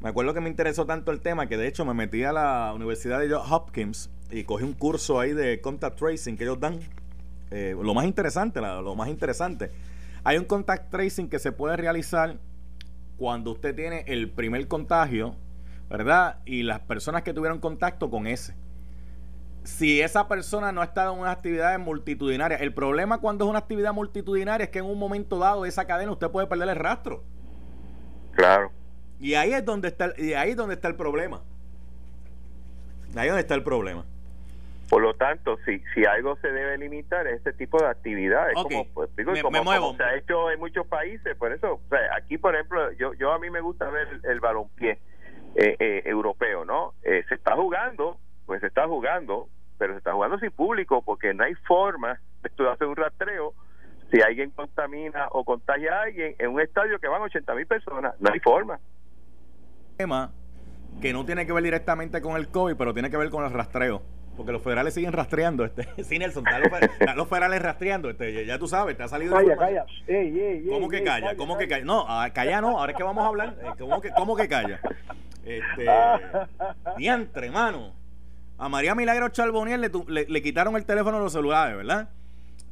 Me 0.01 0.09
acuerdo 0.09 0.33
que 0.33 0.41
me 0.41 0.49
interesó 0.49 0.85
tanto 0.85 1.11
el 1.11 1.21
tema 1.21 1.47
que 1.47 1.57
de 1.57 1.67
hecho 1.67 1.83
me 1.83 1.93
metí 1.93 2.23
a 2.23 2.31
la 2.31 2.71
Universidad 2.75 3.19
de 3.19 3.29
Johns 3.29 3.51
Hopkins 3.51 4.09
y 4.29 4.43
cogí 4.43 4.63
un 4.63 4.73
curso 4.73 5.19
ahí 5.19 5.33
de 5.33 5.59
contact 5.59 5.97
tracing 5.97 6.37
que 6.37 6.43
ellos 6.43 6.59
dan. 6.59 6.79
Eh, 7.49 7.75
lo 7.81 7.93
más 7.93 8.05
interesante, 8.05 8.61
lo 8.61 8.95
más 8.95 9.09
interesante. 9.09 9.71
Hay 10.23 10.37
un 10.37 10.45
contact 10.45 10.91
tracing 10.91 11.29
que 11.29 11.39
se 11.39 11.51
puede 11.51 11.77
realizar 11.77 12.37
cuando 13.17 13.51
usted 13.51 13.73
tiene 13.73 14.03
el 14.05 14.29
primer 14.29 14.67
contagio, 14.67 15.35
¿verdad? 15.89 16.39
Y 16.45 16.61
las 16.61 16.81
personas 16.81 17.23
que 17.23 17.33
tuvieron 17.33 17.59
contacto 17.59 18.11
con 18.11 18.27
ese 18.27 18.53
si 19.67 20.01
esa 20.01 20.29
persona 20.29 20.71
no 20.71 20.79
ha 20.79 20.85
estado 20.85 21.13
en 21.13 21.19
una 21.19 21.31
actividad 21.31 21.77
multitudinaria. 21.77 22.57
El 22.57 22.73
problema 22.73 23.19
cuando 23.19 23.43
es 23.43 23.49
una 23.49 23.59
actividad 23.59 23.91
multitudinaria 23.91 24.63
es 24.63 24.69
que 24.69 24.79
en 24.79 24.85
un 24.85 24.97
momento 24.97 25.37
dado 25.37 25.63
de 25.63 25.69
esa 25.69 25.85
cadena 25.85 26.09
usted 26.09 26.29
puede 26.29 26.47
perder 26.47 26.69
el 26.69 26.77
rastro. 26.77 27.25
Claro. 28.31 28.71
Y 29.19 29.33
ahí 29.33 29.51
es 29.51 29.65
donde 29.65 29.89
está, 29.89 30.13
y 30.17 30.33
ahí 30.33 30.51
es 30.51 30.55
donde 30.55 30.75
está 30.75 30.87
el 30.87 30.95
problema. 30.95 31.41
Ahí 33.17 33.25
es 33.25 33.27
donde 33.27 33.41
está 33.41 33.55
el 33.55 33.63
problema. 33.63 34.05
Por 34.89 35.01
lo 35.01 35.13
tanto, 35.15 35.57
si, 35.65 35.83
si 35.93 36.05
algo 36.05 36.37
se 36.37 36.49
debe 36.49 36.77
limitar 36.77 37.27
es 37.27 37.35
este 37.35 37.51
tipo 37.51 37.77
de 37.77 37.87
actividades. 37.87 38.53
Como, 38.53 38.85
pues, 38.93 39.13
digo, 39.17 39.33
como, 39.41 39.97
se 39.97 40.03
ha 40.03 40.15
hecho 40.15 40.49
en 40.49 40.59
muchos 40.59 40.87
países. 40.87 41.35
Por 41.35 41.51
eso, 41.51 41.81
aquí, 42.15 42.37
por 42.37 42.55
ejemplo, 42.55 42.93
yo, 42.93 43.13
yo 43.15 43.33
a 43.33 43.39
mí 43.39 43.49
me 43.49 43.59
gusta 43.59 43.89
ver 43.89 44.21
el, 44.23 44.39
balompié 44.39 44.91
eh, 45.55 45.75
eh, 45.77 46.03
europeo, 46.05 46.63
¿no? 46.63 46.93
Eh, 47.03 47.25
se 47.27 47.35
está 47.35 47.53
jugando, 47.57 48.17
pues 48.45 48.61
se 48.61 48.67
está 48.67 48.87
jugando, 48.87 49.49
pero 49.77 49.93
se 49.93 49.99
está 49.99 50.13
jugando 50.13 50.39
sin 50.39 50.51
público 50.51 51.01
porque 51.01 51.33
no 51.33 51.43
hay 51.43 51.53
forma 51.67 52.19
de 52.41 52.69
hacer 52.69 52.87
un 52.87 52.95
rastreo 52.95 53.53
si 54.11 54.21
alguien 54.21 54.51
contamina 54.51 55.27
o 55.31 55.43
contagia 55.43 55.93
a 55.93 56.03
alguien 56.03 56.35
en 56.39 56.51
un 56.51 56.61
estadio 56.61 56.99
que 56.99 57.07
van 57.07 57.21
80 57.21 57.55
mil 57.55 57.67
personas. 57.67 58.15
No 58.19 58.31
hay 58.31 58.39
forma. 58.39 58.79
Tema 59.97 60.31
que 61.01 61.13
no 61.13 61.25
tiene 61.25 61.45
que 61.45 61.53
ver 61.53 61.63
directamente 61.63 62.21
con 62.21 62.37
el 62.37 62.47
COVID, 62.47 62.75
pero 62.75 62.93
tiene 62.93 63.09
que 63.09 63.17
ver 63.17 63.29
con 63.29 63.43
el 63.43 63.51
rastreo. 63.51 64.01
Porque 64.35 64.51
los 64.51 64.61
federales 64.61 64.93
siguen 64.93 65.13
rastreando. 65.13 65.65
Este. 65.65 65.87
Sí, 66.03 66.19
Nelson, 66.19 66.45
están 66.47 67.17
los, 67.17 67.27
federales 67.27 67.61
rastreando. 67.61 68.09
Este, 68.09 68.45
ya, 68.45 68.59
tú 68.59 68.67
sabes, 68.67 68.95
te 68.95 69.03
ha 69.03 69.07
salido. 69.07 69.35
Calla, 69.35 69.57
calla. 69.57 69.85
¿Cómo 70.69 70.87
que 70.89 71.03
calla? 71.03 71.35
¿Cómo 71.35 71.57
que 71.57 71.67
calla? 71.67 71.83
No, 71.83 72.05
ah, 72.07 72.29
calla 72.31 72.61
no. 72.61 72.79
Ahora 72.79 72.91
es 72.91 72.97
que 72.97 73.03
vamos 73.03 73.23
a 73.23 73.27
hablar. 73.27 73.55
Eh, 73.61 73.71
¿Cómo 73.79 73.99
que, 73.99 74.11
cómo 74.11 74.35
que 74.35 74.47
calla? 74.47 74.79
Este. 75.43 75.87
Diantre, 76.97 77.49
mano. 77.49 77.93
A 78.57 78.69
María 78.69 78.95
Milagro 78.95 79.29
Charbonier 79.29 79.79
le, 79.79 80.25
le, 80.27 80.41
quitaron 80.41 80.75
el 80.75 80.85
teléfono 80.85 81.17
a 81.17 81.19
los 81.19 81.31
celulares, 81.31 81.77
¿verdad? 81.77 82.09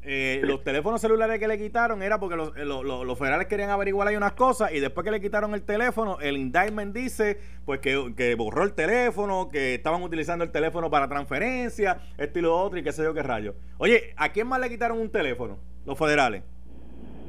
Eh, 0.01 0.41
los 0.43 0.63
teléfonos 0.63 1.01
celulares 1.01 1.39
que 1.39 1.47
le 1.47 1.57
quitaron 1.57 2.03
era 2.03 2.19
porque 2.19 2.35
los, 2.35 2.55
eh, 2.57 2.63
los, 2.63 3.17
federales 3.17 3.47
querían 3.47 3.71
averiguar 3.71 4.07
ahí 4.07 4.15
unas 4.15 4.33
cosas 4.33 4.71
y 4.71 4.79
después 4.79 5.03
que 5.03 5.09
le 5.09 5.19
quitaron 5.19 5.55
el 5.55 5.63
teléfono, 5.63 6.19
el 6.19 6.37
indictment 6.37 6.93
dice 6.93 7.39
pues 7.65 7.79
que, 7.79 8.13
que, 8.15 8.35
borró 8.35 8.63
el 8.63 8.73
teléfono, 8.73 9.49
que 9.49 9.75
estaban 9.75 10.03
utilizando 10.03 10.43
el 10.43 10.51
teléfono 10.51 10.91
para 10.91 11.07
transferencia, 11.07 12.01
esto 12.19 12.37
y 12.37 12.41
lo 12.43 12.55
otro 12.55 12.77
y 12.77 12.83
qué 12.83 12.91
sé 12.91 13.03
yo 13.03 13.15
qué 13.15 13.23
rayo. 13.23 13.55
Oye, 13.79 14.13
¿a 14.15 14.29
quién 14.29 14.47
más 14.47 14.59
le 14.59 14.69
quitaron 14.69 14.99
un 14.99 15.11
teléfono? 15.11 15.57
Los 15.85 15.97
federales. 15.97 16.43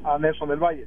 A 0.05 0.19
Nelson 0.19 0.49
del 0.51 0.59
Valle. 0.59 0.87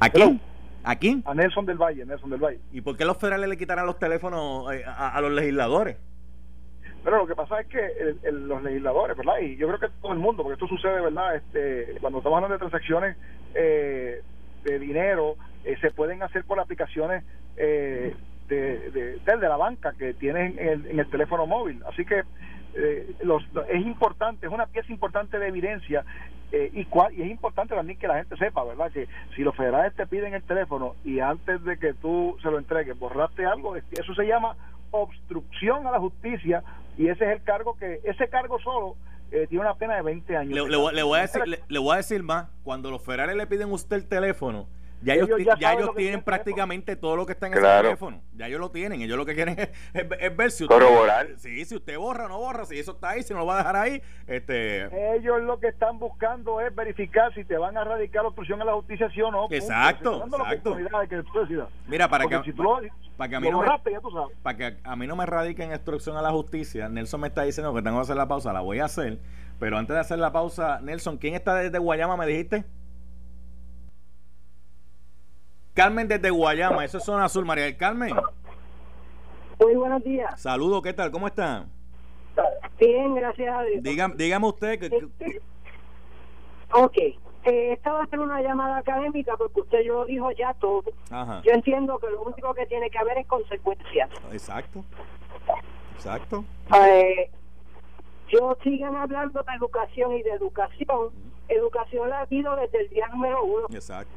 ¿A 0.00 0.10
quién? 0.10 0.40
¿A 0.84 0.96
quién? 0.96 1.22
A 1.26 1.34
Nelson 1.34 1.66
del 1.66 1.78
Valle, 1.78 2.04
Nelson 2.04 2.30
del 2.30 2.40
Valle. 2.40 2.60
¿Y 2.72 2.80
por 2.80 2.96
qué 2.96 3.04
los 3.04 3.16
federales 3.18 3.48
le 3.48 3.56
quitaron 3.56 3.86
los 3.86 3.98
teléfonos 3.98 4.72
eh, 4.72 4.84
a, 4.86 5.20
los 5.20 5.30
legisladores? 5.32 5.96
Pero 7.04 7.18
lo 7.18 7.26
que 7.26 7.34
pasa 7.34 7.60
es 7.60 7.66
que 7.66 8.16
los 8.30 8.62
legisladores, 8.62 9.16
¿verdad? 9.16 9.38
Y 9.40 9.56
yo 9.56 9.66
creo 9.68 9.80
que 9.80 9.88
todo 10.00 10.12
el 10.12 10.18
mundo, 10.18 10.42
porque 10.42 10.54
esto 10.54 10.68
sucede, 10.68 11.00
¿verdad? 11.00 11.36
Este, 11.36 11.96
cuando 12.00 12.18
estamos 12.18 12.36
hablando 12.36 12.54
de 12.54 12.58
transacciones 12.58 13.16
eh, 13.54 14.22
de 14.64 14.78
dinero, 14.78 15.36
eh, 15.64 15.76
se 15.80 15.90
pueden 15.90 16.22
hacer 16.22 16.44
por 16.44 16.60
aplicaciones 16.60 17.24
de, 17.56 18.14
de, 18.48 19.18
de, 19.24 19.48
la 19.48 19.56
banca 19.56 19.94
que 19.98 20.14
tienen 20.14 20.56
en 20.58 20.98
el 20.98 21.10
teléfono 21.10 21.46
móvil. 21.46 21.82
Así 21.86 22.04
que 22.04 22.22
eh, 22.74 23.14
los, 23.22 23.42
es 23.68 23.86
importante, 23.86 24.46
es 24.46 24.52
una 24.52 24.66
pieza 24.66 24.92
importante 24.92 25.38
de 25.38 25.48
evidencia 25.48 26.04
eh, 26.52 26.70
y, 26.72 26.84
cual, 26.84 27.14
y 27.14 27.22
es 27.22 27.30
importante 27.30 27.74
también 27.74 27.98
que 27.98 28.06
la 28.06 28.16
gente 28.16 28.36
sepa, 28.36 28.62
¿verdad? 28.64 28.90
Que 28.92 29.08
si 29.34 29.42
los 29.42 29.56
federales 29.56 29.94
te 29.94 30.06
piden 30.06 30.34
el 30.34 30.42
teléfono 30.42 30.94
y 31.04 31.20
antes 31.20 31.64
de 31.64 31.78
que 31.78 31.94
tú 31.94 32.36
se 32.42 32.50
lo 32.50 32.58
entregues 32.58 32.98
borraste 32.98 33.46
algo, 33.46 33.76
eso 33.76 34.14
se 34.14 34.26
llama 34.26 34.56
obstrucción 34.90 35.86
a 35.86 35.90
la 35.90 35.98
justicia 35.98 36.62
y 36.98 37.08
ese 37.08 37.24
es 37.24 37.30
el 37.38 37.42
cargo 37.42 37.76
que, 37.78 38.00
ese 38.04 38.28
cargo 38.28 38.58
solo 38.60 38.96
eh, 39.30 39.46
tiene 39.48 39.64
una 39.64 39.74
pena 39.74 39.96
de 39.96 40.02
20 40.02 40.36
años. 40.36 40.68
Le, 40.68 41.02
voy 41.02 41.18
a 41.18 41.22
decir, 41.22 41.42
le, 41.46 41.78
voy 41.78 41.94
a 41.94 41.96
decir 41.96 42.22
más, 42.22 42.48
cuando 42.62 42.90
los 42.90 43.02
federales 43.02 43.34
le 43.36 43.46
piden 43.46 43.70
a 43.70 43.72
usted 43.72 43.96
el 43.96 44.06
teléfono, 44.06 44.68
ya 45.02 45.14
ellos, 45.14 45.28
ya, 45.58 45.72
ellos 45.72 45.94
tienen 45.96 46.22
prácticamente 46.22 46.96
todo 46.96 47.16
lo 47.16 47.26
que 47.26 47.32
está 47.32 47.46
en 47.46 47.54
el 47.54 47.62
teléfono. 47.62 48.22
Ya 48.34 48.46
ellos 48.46 48.60
lo 48.60 48.70
tienen. 48.70 49.02
Ellos 49.02 49.16
lo 49.16 49.26
que 49.26 49.34
quieren 49.34 49.56
es, 49.58 50.36
ver 50.36 50.50
si 50.50 50.64
usted. 50.64 50.76
Corroborar. 50.76 51.28
Sí, 51.36 51.64
si 51.64 51.76
usted 51.76 51.98
borra 51.98 52.26
o 52.26 52.28
no 52.28 52.38
borra, 52.38 52.64
si 52.64 52.78
eso 52.78 52.92
está 52.92 53.10
ahí, 53.10 53.22
si 53.22 53.32
no 53.32 53.40
lo 53.40 53.46
va 53.46 53.54
a 53.54 53.58
dejar 53.58 53.76
ahí. 53.76 54.02
este 54.26 55.14
Ellos 55.16 55.42
lo 55.42 55.58
que 55.58 55.68
están 55.68 55.98
buscando 55.98 56.60
es 56.60 56.74
verificar 56.74 57.32
si 57.34 57.44
te 57.44 57.56
van 57.56 57.76
a 57.76 57.84
radicar 57.84 58.22
la 58.22 58.28
obstrucción 58.28 58.62
a 58.62 58.64
la 58.64 58.74
justicia, 58.74 59.10
sí 59.10 59.20
o 59.20 59.30
no. 59.30 59.46
Exacto. 59.50 60.24
exacto. 60.24 60.76
Mira, 61.88 62.08
para 62.08 62.26
que, 62.26 62.54
para, 63.16 63.28
que 63.28 63.36
a 63.36 63.40
mí 63.40 63.50
no 63.50 63.60
me, 63.60 63.68
para 64.42 64.56
que 64.56 64.76
a 64.82 64.96
mí 64.96 65.06
no 65.06 65.16
me 65.16 65.26
radiquen 65.26 65.72
instrucción 65.72 66.16
a 66.16 66.22
la 66.22 66.30
justicia, 66.30 66.88
Nelson 66.88 67.20
me 67.20 67.28
está 67.28 67.42
diciendo 67.42 67.74
que 67.74 67.82
tengo 67.82 67.98
que 67.98 68.02
hacer 68.02 68.16
la 68.16 68.28
pausa. 68.28 68.52
La 68.52 68.60
voy 68.60 68.78
a 68.78 68.86
hacer. 68.86 69.18
Pero 69.58 69.78
antes 69.78 69.94
de 69.94 70.00
hacer 70.00 70.18
la 70.18 70.32
pausa, 70.32 70.80
Nelson, 70.80 71.18
¿quién 71.18 71.34
está 71.34 71.54
desde 71.54 71.78
Guayama? 71.78 72.16
Me 72.16 72.26
dijiste. 72.26 72.64
Carmen 75.74 76.06
desde 76.06 76.30
Guayama, 76.30 76.84
eso 76.84 76.98
es 76.98 77.04
zona 77.04 77.24
azul, 77.24 77.46
María 77.46 77.64
del 77.64 77.76
Carmen. 77.76 78.14
Muy 79.58 79.74
buenos 79.74 80.04
días. 80.04 80.40
Saludos, 80.40 80.82
¿qué 80.82 80.92
tal? 80.92 81.10
¿Cómo 81.10 81.26
está? 81.26 81.64
Bien, 82.78 83.14
gracias 83.14 83.54
a 83.54 83.62
Dios. 83.62 83.82
dígame 84.16 84.46
usted 84.46 84.78
que... 84.78 84.86
Este, 84.86 85.40
ok, 86.74 86.96
eh, 87.44 87.72
estaba 87.72 88.02
haciendo 88.02 88.26
una 88.26 88.42
llamada 88.42 88.78
académica 88.78 89.34
porque 89.38 89.60
usted 89.60 89.80
yo 89.82 90.00
lo 90.00 90.04
dijo 90.04 90.30
ya 90.32 90.52
todo. 90.54 90.84
Yo 91.42 91.52
entiendo 91.52 91.98
que 91.98 92.10
lo 92.10 92.22
único 92.22 92.52
que 92.52 92.66
tiene 92.66 92.90
que 92.90 92.98
haber 92.98 93.18
es 93.18 93.26
consecuencias. 93.26 94.10
Exacto. 94.30 94.84
Exacto. 95.94 96.44
Eh, 96.76 97.30
yo 98.28 98.58
sigan 98.62 98.94
hablando 98.96 99.42
de 99.42 99.54
educación 99.54 100.12
y 100.16 100.22
de 100.22 100.32
educación. 100.32 101.10
Educación 101.48 102.10
la 102.10 102.18
ha 102.18 102.22
habido 102.22 102.56
desde 102.56 102.82
el 102.82 102.88
día 102.90 103.08
número 103.08 103.42
uno. 103.42 103.66
Exacto 103.72 104.12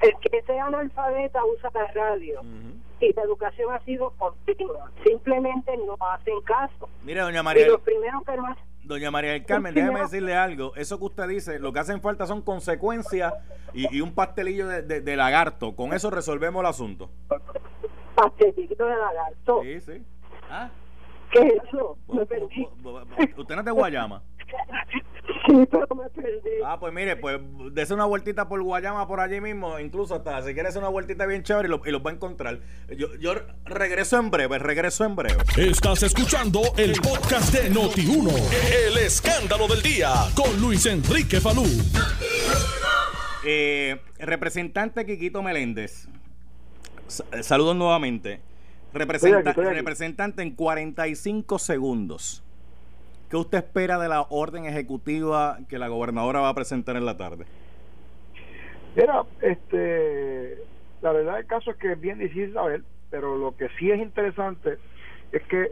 el 0.00 0.12
que 0.20 0.42
sea 0.42 0.66
analfabeta 0.66 1.40
usa 1.44 1.70
la 1.74 1.86
radio. 1.92 2.40
Y 3.00 3.12
la 3.14 3.22
educación 3.22 3.72
ha 3.72 3.80
sido 3.80 4.10
continua. 4.18 4.90
Simplemente 5.04 5.76
no 5.78 5.96
hacen 6.00 6.40
caso. 6.42 6.88
Mire, 7.02 7.20
doña 7.20 7.42
María. 7.42 7.66
Doña 8.82 9.10
María 9.10 9.32
del 9.32 9.44
Carmen, 9.44 9.74
déjeme 9.74 10.00
decirle 10.00 10.34
algo. 10.34 10.74
Eso 10.74 10.98
que 10.98 11.04
usted 11.04 11.28
dice, 11.28 11.58
lo 11.58 11.72
que 11.72 11.80
hacen 11.80 12.00
falta 12.00 12.26
son 12.26 12.42
consecuencias 12.42 13.32
y, 13.72 14.00
un 14.00 14.14
pastelillo 14.14 14.66
de, 14.66 15.16
lagarto. 15.16 15.76
Con 15.76 15.92
eso 15.92 16.10
resolvemos 16.10 16.60
el 16.60 16.66
asunto. 16.66 17.10
Pastelillo 18.14 18.84
de 18.84 18.96
lagarto. 18.96 19.62
Sí, 19.62 19.80
sí. 19.80 20.04
¿Ah? 20.50 20.68
¿Qué 21.30 21.38
es 21.46 21.62
eso? 21.64 21.96
Me 22.12 22.26
perdí. 22.26 22.66
¿Usted 23.36 23.54
no 23.54 23.60
es 23.60 23.64
de 23.64 23.70
Guayama? 23.70 24.22
Sí, 25.46 25.66
pero 25.70 25.86
me 25.94 26.08
perdí. 26.10 26.50
Ah, 26.64 26.78
pues 26.78 26.92
mire, 26.92 27.16
pues 27.16 27.40
dese 27.72 27.94
una 27.94 28.04
vueltita 28.04 28.48
por 28.48 28.62
Guayama 28.62 29.06
por 29.06 29.20
allí 29.20 29.40
mismo, 29.40 29.78
incluso 29.78 30.14
hasta 30.14 30.42
si 30.42 30.54
quiere 30.54 30.68
hacer 30.68 30.80
una 30.80 30.90
vueltita 30.90 31.26
bien 31.26 31.42
chévere 31.42 31.68
y 31.68 31.70
lo, 31.70 31.80
y 31.84 32.02
va 32.02 32.10
a 32.10 32.14
encontrar. 32.14 32.60
Yo, 32.96 33.14
yo 33.16 33.34
regreso 33.64 34.18
en 34.18 34.30
breve, 34.30 34.58
regreso 34.58 35.04
en 35.04 35.16
breve. 35.16 35.42
Estás 35.56 36.02
escuchando 36.02 36.62
el 36.76 36.92
podcast 37.00 37.52
de 37.52 37.70
Noti1, 37.70 38.32
el 38.86 38.98
escándalo 38.98 39.68
del 39.68 39.82
día 39.82 40.10
con 40.34 40.60
Luis 40.60 40.86
Enrique 40.86 41.40
Falú. 41.40 41.64
Eh, 43.44 44.00
representante 44.18 45.06
Quiquito 45.06 45.42
Meléndez, 45.42 46.08
saludos 47.42 47.76
nuevamente. 47.76 48.40
representante 48.92 50.42
en 50.42 50.50
45 50.50 51.58
segundos. 51.58 52.42
¿Qué 53.30 53.36
usted 53.36 53.58
espera 53.58 53.96
de 54.00 54.08
la 54.08 54.22
orden 54.22 54.64
ejecutiva 54.64 55.58
que 55.68 55.78
la 55.78 55.86
gobernadora 55.86 56.40
va 56.40 56.48
a 56.48 56.54
presentar 56.54 56.96
en 56.96 57.06
la 57.06 57.16
tarde? 57.16 57.46
Mira, 58.96 59.22
este, 59.40 60.58
la 61.00 61.12
verdad 61.12 61.36
del 61.36 61.46
caso 61.46 61.70
es 61.70 61.76
que 61.76 61.92
es 61.92 62.00
bien 62.00 62.18
difícil 62.18 62.52
saber, 62.52 62.82
pero 63.08 63.38
lo 63.38 63.56
que 63.56 63.68
sí 63.78 63.88
es 63.88 64.00
interesante 64.00 64.78
es 65.30 65.42
que, 65.44 65.68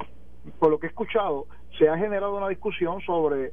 por 0.61 0.71
lo 0.71 0.79
que 0.79 0.87
he 0.87 0.91
escuchado, 0.91 1.47
se 1.77 1.89
ha 1.89 1.99
generado 1.99 2.37
una 2.37 2.49
discusión 2.49 3.01
sobre 3.01 3.53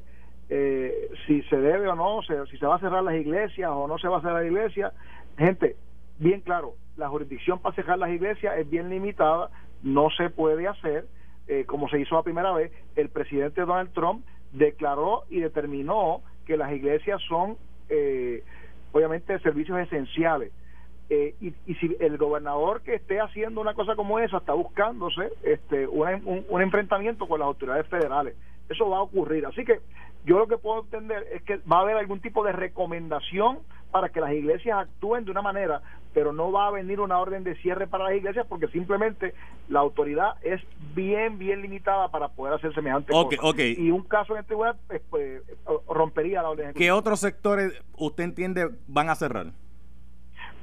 eh, 0.49 1.09
si 1.25 1.41
se 1.43 1.57
debe 1.57 1.87
o 1.87 1.95
no, 1.95 2.21
si 2.21 2.57
se 2.59 2.65
va 2.67 2.75
a 2.75 2.79
cerrar 2.79 3.03
las 3.03 3.15
iglesias 3.15 3.71
o 3.73 3.87
no 3.87 3.97
se 3.97 4.07
va 4.07 4.19
a 4.19 4.21
cerrar 4.21 4.43
la 4.43 4.47
iglesia. 4.47 4.93
Gente, 5.35 5.77
bien 6.19 6.41
claro, 6.41 6.75
la 6.95 7.09
jurisdicción 7.09 7.57
para 7.57 7.75
cerrar 7.75 7.97
las 7.97 8.11
iglesias 8.11 8.55
es 8.59 8.69
bien 8.69 8.91
limitada, 8.91 9.49
no 9.81 10.11
se 10.11 10.29
puede 10.29 10.67
hacer 10.67 11.07
eh, 11.47 11.65
como 11.65 11.87
se 11.89 11.99
hizo 11.99 12.15
la 12.15 12.23
primera 12.23 12.51
vez, 12.53 12.71
el 12.95 13.09
presidente 13.09 13.61
Donald 13.61 13.93
Trump 13.93 14.25
declaró 14.51 15.23
y 15.29 15.39
determinó 15.41 16.21
que 16.45 16.57
las 16.57 16.71
iglesias 16.71 17.21
son, 17.27 17.57
eh, 17.89 18.43
obviamente, 18.91 19.37
servicios 19.39 19.79
esenciales. 19.79 20.51
Eh, 21.09 21.35
y, 21.39 21.51
si 21.75 21.95
el 21.99 22.17
gobernador 22.17 22.81
que 22.81 22.95
esté 22.95 23.19
haciendo 23.19 23.61
una 23.61 23.75
cosa 23.75 23.95
como 23.95 24.17
esa 24.17 24.37
está 24.37 24.53
buscándose 24.53 25.29
este, 25.43 25.87
un, 25.87 26.61
enfrentamiento 26.61 27.27
con 27.27 27.39
las 27.39 27.45
autoridades 27.45 27.85
federales, 27.87 28.35
eso 28.69 28.89
va 28.89 28.97
a 28.97 29.01
ocurrir. 29.01 29.45
Así 29.45 29.63
que 29.63 29.79
yo 30.25 30.39
lo 30.39 30.47
que 30.47 30.57
puedo 30.57 30.81
entender 30.81 31.27
es 31.31 31.43
que 31.43 31.57
va 31.71 31.79
a 31.79 31.81
haber 31.81 31.97
algún 31.97 32.19
tipo 32.19 32.43
de 32.43 32.51
recomendación 32.51 33.59
para 33.91 34.09
que 34.09 34.19
las 34.19 34.33
iglesias 34.33 34.77
actúen 34.77 35.23
de 35.23 35.31
una 35.31 35.41
manera, 35.41 35.81
pero 36.13 36.33
no 36.33 36.51
va 36.51 36.67
a 36.67 36.71
venir 36.71 36.99
una 36.99 37.19
orden 37.19 37.43
de 37.43 37.55
cierre 37.61 37.87
para 37.87 38.05
las 38.05 38.15
iglesias 38.15 38.45
porque 38.49 38.67
simplemente 38.67 39.33
la 39.69 39.79
autoridad 39.79 40.35
es 40.41 40.61
bien, 40.93 41.37
bien 41.37 41.61
limitada 41.61 42.09
para 42.09 42.29
poder 42.29 42.55
hacer 42.55 42.73
semejante 42.73 43.13
okay, 43.13 43.37
Okay. 43.41 43.75
Y 43.77 43.91
un 43.91 44.03
caso 44.03 44.33
en 44.33 44.41
este 44.41 44.55
web 44.55 44.75
pues, 44.87 45.01
pues, 45.09 45.41
rompería 45.87 46.41
la 46.41 46.49
orden. 46.49 46.73
¿Qué 46.73 46.91
otros 46.91 47.19
sectores 47.19 47.73
usted 47.97 48.23
entiende 48.23 48.69
van 48.87 49.09
a 49.09 49.15
cerrar? 49.15 49.53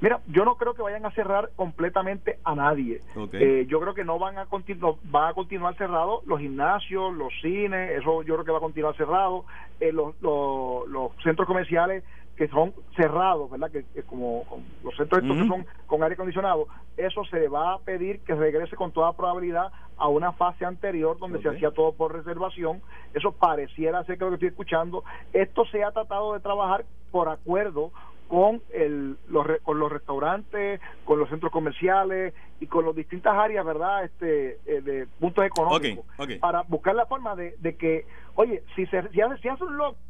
Mira, 0.03 0.21
yo 0.27 0.45
no 0.45 0.57
creo 0.57 0.75
que 0.75 0.83
vayan 0.83 1.07
a 1.07 1.13
cerrar 1.13 1.51
completamente 1.55 2.41
a 2.43 2.57
nadie. 2.57 3.01
Eh, 3.35 3.67
yo 3.69 3.79
creo 3.79 3.95
que 3.95 4.05
no 4.05 4.19
van 4.19 4.37
a 4.37 4.47
continuar, 4.47 4.95
va 5.15 5.29
a 5.29 5.33
continuar 5.33 5.77
cerrados 5.77 6.27
los 6.27 6.41
gimnasios, 6.41 7.15
los 7.15 7.33
cines, 7.41 8.01
eso 8.01 8.25
yo 8.25 8.35
creo 8.35 8.45
que 8.45 8.51
va 8.51 8.59
a 8.59 8.63
continuar 8.63 8.97
cerrado, 8.97 9.45
eh, 9.79 9.93
los, 9.93 10.21
los, 10.21 11.13
centros 11.23 11.47
comerciales 11.47 12.03
que 12.37 12.49
son 12.49 12.75
cerrados, 12.97 13.49
¿verdad? 13.49 13.71
Que, 13.71 13.85
como, 14.03 14.45
los 14.83 14.97
centros 14.97 15.23
estos 15.23 15.37
que 15.37 15.47
son 15.47 15.67
con 15.87 16.03
aire 16.03 16.15
acondicionado, 16.15 16.67
eso 16.97 17.25
se 17.27 17.47
va 17.47 17.75
a 17.75 17.79
pedir 17.79 18.19
que 18.25 18.35
regrese 18.35 18.75
con 18.75 18.91
toda 18.91 19.13
probabilidad 19.13 19.71
a 19.99 20.09
una 20.09 20.33
fase 20.33 20.65
anterior 20.65 21.17
donde 21.17 21.41
se 21.41 21.49
hacía 21.49 21.71
todo 21.71 21.93
por 21.93 22.13
reservación. 22.13 22.83
Eso 23.15 23.31
pareciera 23.31 24.03
ser 24.03 24.19
que 24.19 24.25
lo 24.25 24.31
que 24.31 24.35
estoy 24.35 24.49
escuchando. 24.49 25.05
Esto 25.33 25.65
se 25.67 25.85
ha 25.85 25.93
tratado 25.93 26.35
de 26.35 26.41
trabajar 26.41 26.85
por 27.13 27.29
acuerdo 27.29 27.93
con, 28.33 28.63
el, 28.73 29.19
los, 29.29 29.47
con 29.63 29.79
los 29.79 29.93
restaurantes, 29.93 30.81
con 31.05 31.19
los 31.19 31.29
centros 31.29 31.53
comerciales 31.53 32.33
y 32.61 32.67
con 32.67 32.87
las 32.87 32.97
distintas 32.97 33.35
áreas, 33.35 33.63
¿verdad? 33.63 34.05
Este, 34.05 34.59
eh, 34.65 34.81
de 34.81 35.07
puntos 35.21 35.45
económicos, 35.45 36.07
para 36.41 36.63
buscar 36.63 36.95
la 36.95 37.05
forma 37.05 37.37
de, 37.37 37.55
de 37.59 37.77
que, 37.77 38.07
oye, 38.37 38.65
si 38.75 38.87
se 38.87 39.07
si 39.11 39.21
hace, 39.21 39.37
si 39.37 39.49
hace 39.49 39.65
un 39.65 39.77
lockdown, 39.77 40.01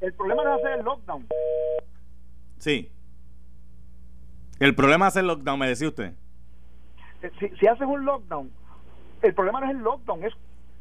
el 0.00 0.14
problema 0.14 0.44
no 0.44 0.54
es 0.54 0.60
hacer 0.60 0.78
el 0.78 0.84
lockdown. 0.86 1.26
Sí. 2.56 2.90
El 4.58 4.74
problema 4.74 5.08
es 5.08 5.16
el 5.16 5.26
lockdown, 5.26 5.58
me 5.58 5.68
decía 5.68 5.88
usted. 5.88 6.14
Eh, 7.20 7.30
si, 7.38 7.50
si 7.50 7.66
haces 7.66 7.86
un 7.86 8.02
lockdown, 8.06 8.50
el 9.20 9.34
problema 9.34 9.60
no 9.60 9.66
es 9.66 9.72
el 9.72 9.82
lockdown, 9.82 10.24
es 10.24 10.32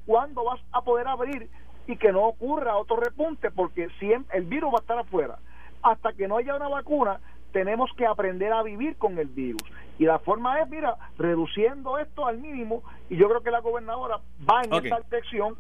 cuándo 0.06 0.46
vas 0.46 0.62
a 0.72 0.82
poder 0.84 1.10
abrir 1.10 1.50
y 1.86 1.98
que 1.98 2.14
no 2.14 2.22
ocurra 2.22 2.78
otro 2.78 2.96
repunte, 2.96 3.52
porque 3.52 3.90
siempre 4.00 4.38
el 4.38 4.46
virus 4.46 4.74
va 4.74 4.78
a 4.78 4.82
estar 4.82 4.98
afuera 4.98 5.38
hasta 5.84 6.14
que 6.14 6.28
no 6.28 6.38
haya 6.38 6.56
una 6.56 6.68
vacuna, 6.68 7.20
tenemos 7.52 7.90
que 7.98 8.06
aprender 8.06 8.54
a 8.54 8.64
vivir 8.64 8.96
con 8.98 9.18
el 9.18 9.28
virus. 9.28 9.62
Y 10.00 10.06
la 10.06 10.20
forma 10.20 10.60
es, 10.62 10.70
mira, 10.70 10.96
reduciendo 11.18 11.98
esto 11.98 12.26
al 12.26 12.38
mínimo, 12.40 12.84
y 13.10 13.18
yo 13.18 13.28
creo 13.28 13.42
que 13.42 13.52
la 13.52 13.60
gobernadora 13.60 14.20
va 14.50 14.64
en 14.64 14.74
esta 14.74 15.00
dirección 15.02 15.56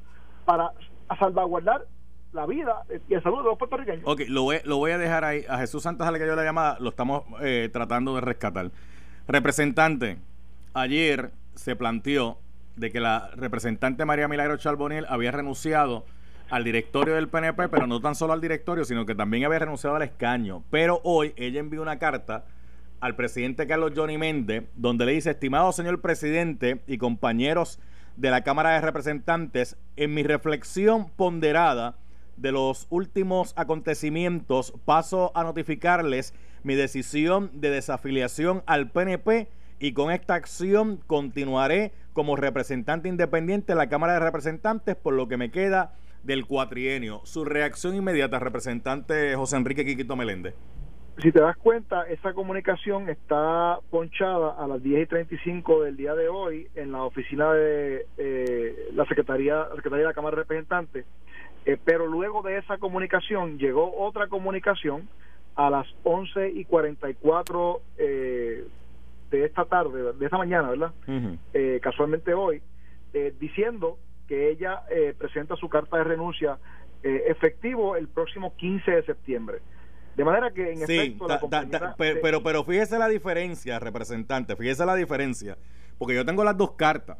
para 0.45 0.71
salvaguardar 1.19 1.86
la 2.34 2.45
vida 2.45 2.84
y 3.10 3.13
el 3.13 3.21
salud 3.21 3.39
de 3.39 3.43
los 3.43 3.57
puertorriqueños. 3.57 4.03
Ok, 4.05 4.21
lo 4.29 4.43
voy, 4.43 4.57
lo 4.63 4.77
voy 4.77 4.91
a 4.91 4.97
dejar 4.97 5.25
ahí. 5.25 5.43
A 5.49 5.57
Jesús 5.57 5.84
Santos, 5.84 6.07
a 6.07 6.12
la 6.12 6.17
que 6.17 6.25
yo 6.25 6.36
la 6.36 6.43
llamada, 6.43 6.77
lo 6.79 6.89
estamos 6.89 7.23
eh, 7.41 7.69
tratando 7.71 8.15
de 8.15 8.21
rescatar. 8.21 8.71
Representante, 9.27 10.17
ayer 10.73 11.31
se 11.55 11.75
planteó 11.75 12.38
de 12.77 12.91
que 12.91 12.99
la 12.99 13.29
representante 13.36 14.05
María 14.05 14.27
Milagro 14.27 14.57
Charboniel 14.57 15.05
había 15.10 15.31
renunciado 15.31 16.05
al 16.51 16.65
directorio 16.65 17.15
del 17.15 17.29
PNP, 17.29 17.69
pero 17.69 17.87
no 17.87 18.01
tan 18.01 18.13
solo 18.13 18.33
al 18.33 18.41
directorio, 18.41 18.83
sino 18.83 19.05
que 19.05 19.15
también 19.15 19.45
había 19.45 19.59
renunciado 19.59 19.95
al 19.95 20.01
escaño. 20.03 20.63
Pero 20.69 20.99
hoy 21.03 21.33
ella 21.37 21.61
envió 21.61 21.81
una 21.81 21.97
carta 21.97 22.45
al 22.99 23.15
presidente 23.15 23.65
Carlos 23.65 23.93
Johnny 23.95 24.17
Méndez, 24.17 24.65
donde 24.75 25.05
le 25.05 25.13
dice, 25.13 25.31
estimado 25.31 25.71
señor 25.71 26.01
presidente 26.01 26.81
y 26.87 26.97
compañeros 26.97 27.79
de 28.17 28.29
la 28.29 28.43
Cámara 28.43 28.71
de 28.71 28.81
Representantes, 28.81 29.77
en 29.95 30.13
mi 30.13 30.23
reflexión 30.23 31.09
ponderada 31.15 31.95
de 32.35 32.51
los 32.51 32.85
últimos 32.89 33.53
acontecimientos, 33.55 34.73
paso 34.83 35.31
a 35.35 35.43
notificarles 35.43 36.33
mi 36.63 36.75
decisión 36.75 37.49
de 37.53 37.69
desafiliación 37.69 38.61
al 38.65 38.91
PNP 38.91 39.47
y 39.79 39.93
con 39.93 40.11
esta 40.11 40.35
acción 40.35 40.99
continuaré 41.07 41.93
como 42.11 42.35
representante 42.35 43.07
independiente 43.07 43.71
de 43.71 43.77
la 43.77 43.87
Cámara 43.87 44.13
de 44.13 44.19
Representantes 44.19 44.97
por 44.97 45.13
lo 45.13 45.29
que 45.29 45.37
me 45.37 45.49
queda 45.49 45.93
del 46.23 46.45
cuatrienio. 46.45 47.21
Su 47.23 47.45
reacción 47.45 47.95
inmediata, 47.95 48.39
representante 48.39 49.36
José 49.36 49.57
Enrique 49.57 49.86
Quiquito 49.86 50.15
Meléndez. 50.15 50.55
Si 51.21 51.31
te 51.31 51.41
das 51.41 51.57
cuenta, 51.57 52.03
esa 52.03 52.34
comunicación 52.34 53.10
está 53.10 53.79
ponchada 53.89 54.55
a 54.57 54.67
las 54.67 54.81
10 54.81 55.03
y 55.03 55.05
35 55.05 55.84
del 55.84 55.97
día 55.97 56.15
de 56.15 56.29
hoy 56.29 56.67
en 56.75 56.91
la 56.91 57.03
oficina 57.03 57.51
de 57.53 58.07
eh, 58.17 58.89
la 58.93 59.05
Secretaría, 59.05 59.65
Secretaría 59.75 60.05
de 60.05 60.10
la 60.10 60.13
Cámara 60.13 60.36
de 60.36 60.43
Representantes, 60.43 61.05
eh, 61.65 61.77
pero 61.84 62.07
luego 62.07 62.41
de 62.41 62.57
esa 62.57 62.77
comunicación 62.77 63.60
llegó 63.60 63.95
otra 63.97 64.27
comunicación 64.27 65.10
a 65.55 65.69
las 65.69 65.88
11 66.03 66.51
y 66.51 66.65
44 66.65 67.81
eh, 67.97 68.65
de 69.29 69.45
esta 69.45 69.65
tarde, 69.65 70.13
de 70.13 70.25
esta 70.25 70.38
mañana, 70.38 70.69
¿verdad? 70.69 70.91
eh, 71.53 71.79
casualmente 71.81 72.34
hoy, 72.34 72.62
eh, 73.13 73.34
diciendo 73.39 73.97
que 74.27 74.49
ella 74.49 74.84
eh, 74.89 75.13
presenta 75.17 75.55
su 75.55 75.69
carta 75.69 75.97
de 75.97 76.03
renuncia 76.03 76.57
eh, 77.03 77.23
efectivo 77.27 77.95
el 77.95 78.07
próximo 78.07 78.55
15 78.55 78.91
de 78.91 79.03
septiembre. 79.03 79.60
De 80.15 80.25
manera 80.25 80.51
que, 80.51 80.73
en 80.73 80.81
efecto, 80.84 81.27
la 81.27 81.95
pero, 81.97 82.43
pero, 82.43 82.63
fíjese 82.63 82.99
la 82.99 83.07
diferencia, 83.07 83.79
representante, 83.79 84.55
fíjese 84.55 84.86
la 84.86 84.95
diferencia, 84.95 85.57
porque 85.97 86.15
yo 86.15 86.25
tengo 86.25 86.43
las 86.43 86.57
dos 86.57 86.71
cartas. 86.73 87.17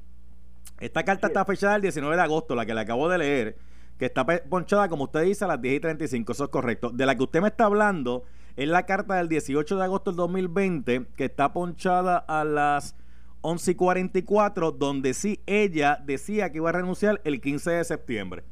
Esta 0.80 1.04
carta 1.04 1.28
está 1.28 1.46
fechada 1.46 1.76
el 1.78 1.82
19 1.82 2.16
de 2.16 2.22
agosto, 2.22 2.54
la 2.54 2.66
que 2.66 2.74
le 2.74 2.82
acabo 2.82 3.08
de 3.08 3.18
leer, 3.18 3.58
que 3.98 4.06
está 4.06 4.26
ponchada, 4.26 4.90
como 4.90 5.06
usted 5.06 5.22
dice, 5.22 5.46
a 5.46 5.48
las 5.48 5.62
10 5.62 5.76
y 5.76 5.80
35, 5.80 6.32
eso 6.32 6.44
es 6.46 6.50
correcto. 6.50 6.90
De 6.90 7.06
la 7.06 7.16
que 7.16 7.24
usted 7.24 7.42
me 7.42 7.48
está 7.48 7.66
hablando 7.66 8.26
es 8.56 8.68
la 8.68 8.86
carta 8.86 9.16
del 9.16 9.30
18 9.30 9.78
de 9.78 9.84
agosto 9.84 10.12
del 10.12 10.18
2020, 10.18 11.06
que 11.16 11.26
está 11.26 11.54
ponchada 11.54 12.18
a 12.18 12.44
las 12.44 12.96
11 13.42 13.72
y 13.72 13.76
44, 13.76 14.72
donde 14.72 15.14
sí 15.14 15.42
ella 15.46 16.00
decía 16.04 16.52
que 16.52 16.58
iba 16.58 16.70
a 16.70 16.74
renunciar 16.74 17.22
el 17.24 17.42
15 17.42 17.72
de 17.72 17.84
septiembre. 17.84 18.44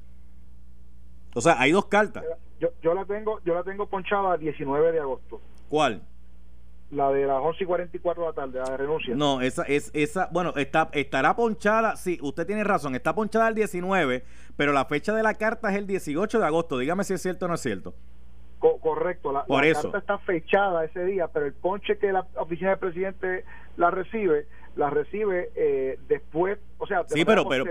O 1.35 1.41
sea, 1.41 1.59
hay 1.59 1.71
dos 1.71 1.85
cartas. 1.85 2.23
Yo, 2.59 2.69
yo 2.81 2.93
la 2.93 3.05
tengo 3.05 3.39
yo 3.45 3.53
la 3.53 3.63
tengo 3.63 3.85
ponchada 3.87 4.35
el 4.35 4.41
19 4.41 4.91
de 4.91 4.99
agosto. 4.99 5.41
¿Cuál? 5.69 6.01
La 6.91 7.11
de 7.11 7.27
las 7.27 7.39
11 7.39 7.63
y 7.63 7.67
44 7.67 8.23
de 8.23 8.29
la 8.29 8.33
tarde, 8.33 8.59
la 8.59 8.71
de 8.71 8.77
renuncia. 8.77 9.15
No, 9.15 9.41
esa 9.41 9.63
es 9.63 9.91
esa, 9.93 10.27
bueno, 10.31 10.53
está 10.55 10.89
estará 10.93 11.35
ponchada, 11.35 11.95
sí, 11.95 12.17
usted 12.21 12.47
tiene 12.47 12.63
razón, 12.63 12.95
está 12.95 13.13
ponchada 13.13 13.47
el 13.47 13.53
19, 13.53 14.23
pero 14.57 14.73
la 14.73 14.85
fecha 14.85 15.13
de 15.13 15.21
la 15.21 15.35
carta 15.35 15.69
es 15.69 15.77
el 15.77 15.85
18 15.85 16.39
de 16.39 16.45
agosto. 16.45 16.79
Dígame 16.79 17.03
si 17.03 17.13
es 17.13 17.21
cierto 17.21 17.45
o 17.45 17.47
no 17.47 17.53
es 17.53 17.61
cierto. 17.61 17.93
correcto, 18.59 19.31
la, 19.31 19.45
la 19.47 19.73
carta 19.73 19.99
está 19.99 20.17
fechada 20.17 20.83
ese 20.83 21.05
día, 21.05 21.27
pero 21.27 21.45
el 21.45 21.53
ponche 21.53 21.99
que 21.99 22.11
la 22.11 22.25
oficina 22.37 22.71
del 22.71 22.79
presidente 22.79 23.45
la 23.77 23.91
recibe 23.91 24.47
la 24.75 24.89
recibe 24.89 25.49
eh, 25.55 25.99
después, 26.07 26.59
o 26.77 26.87
sea, 26.87 27.03
sí, 27.07 27.25
pero 27.25 27.47
pero 27.47 27.65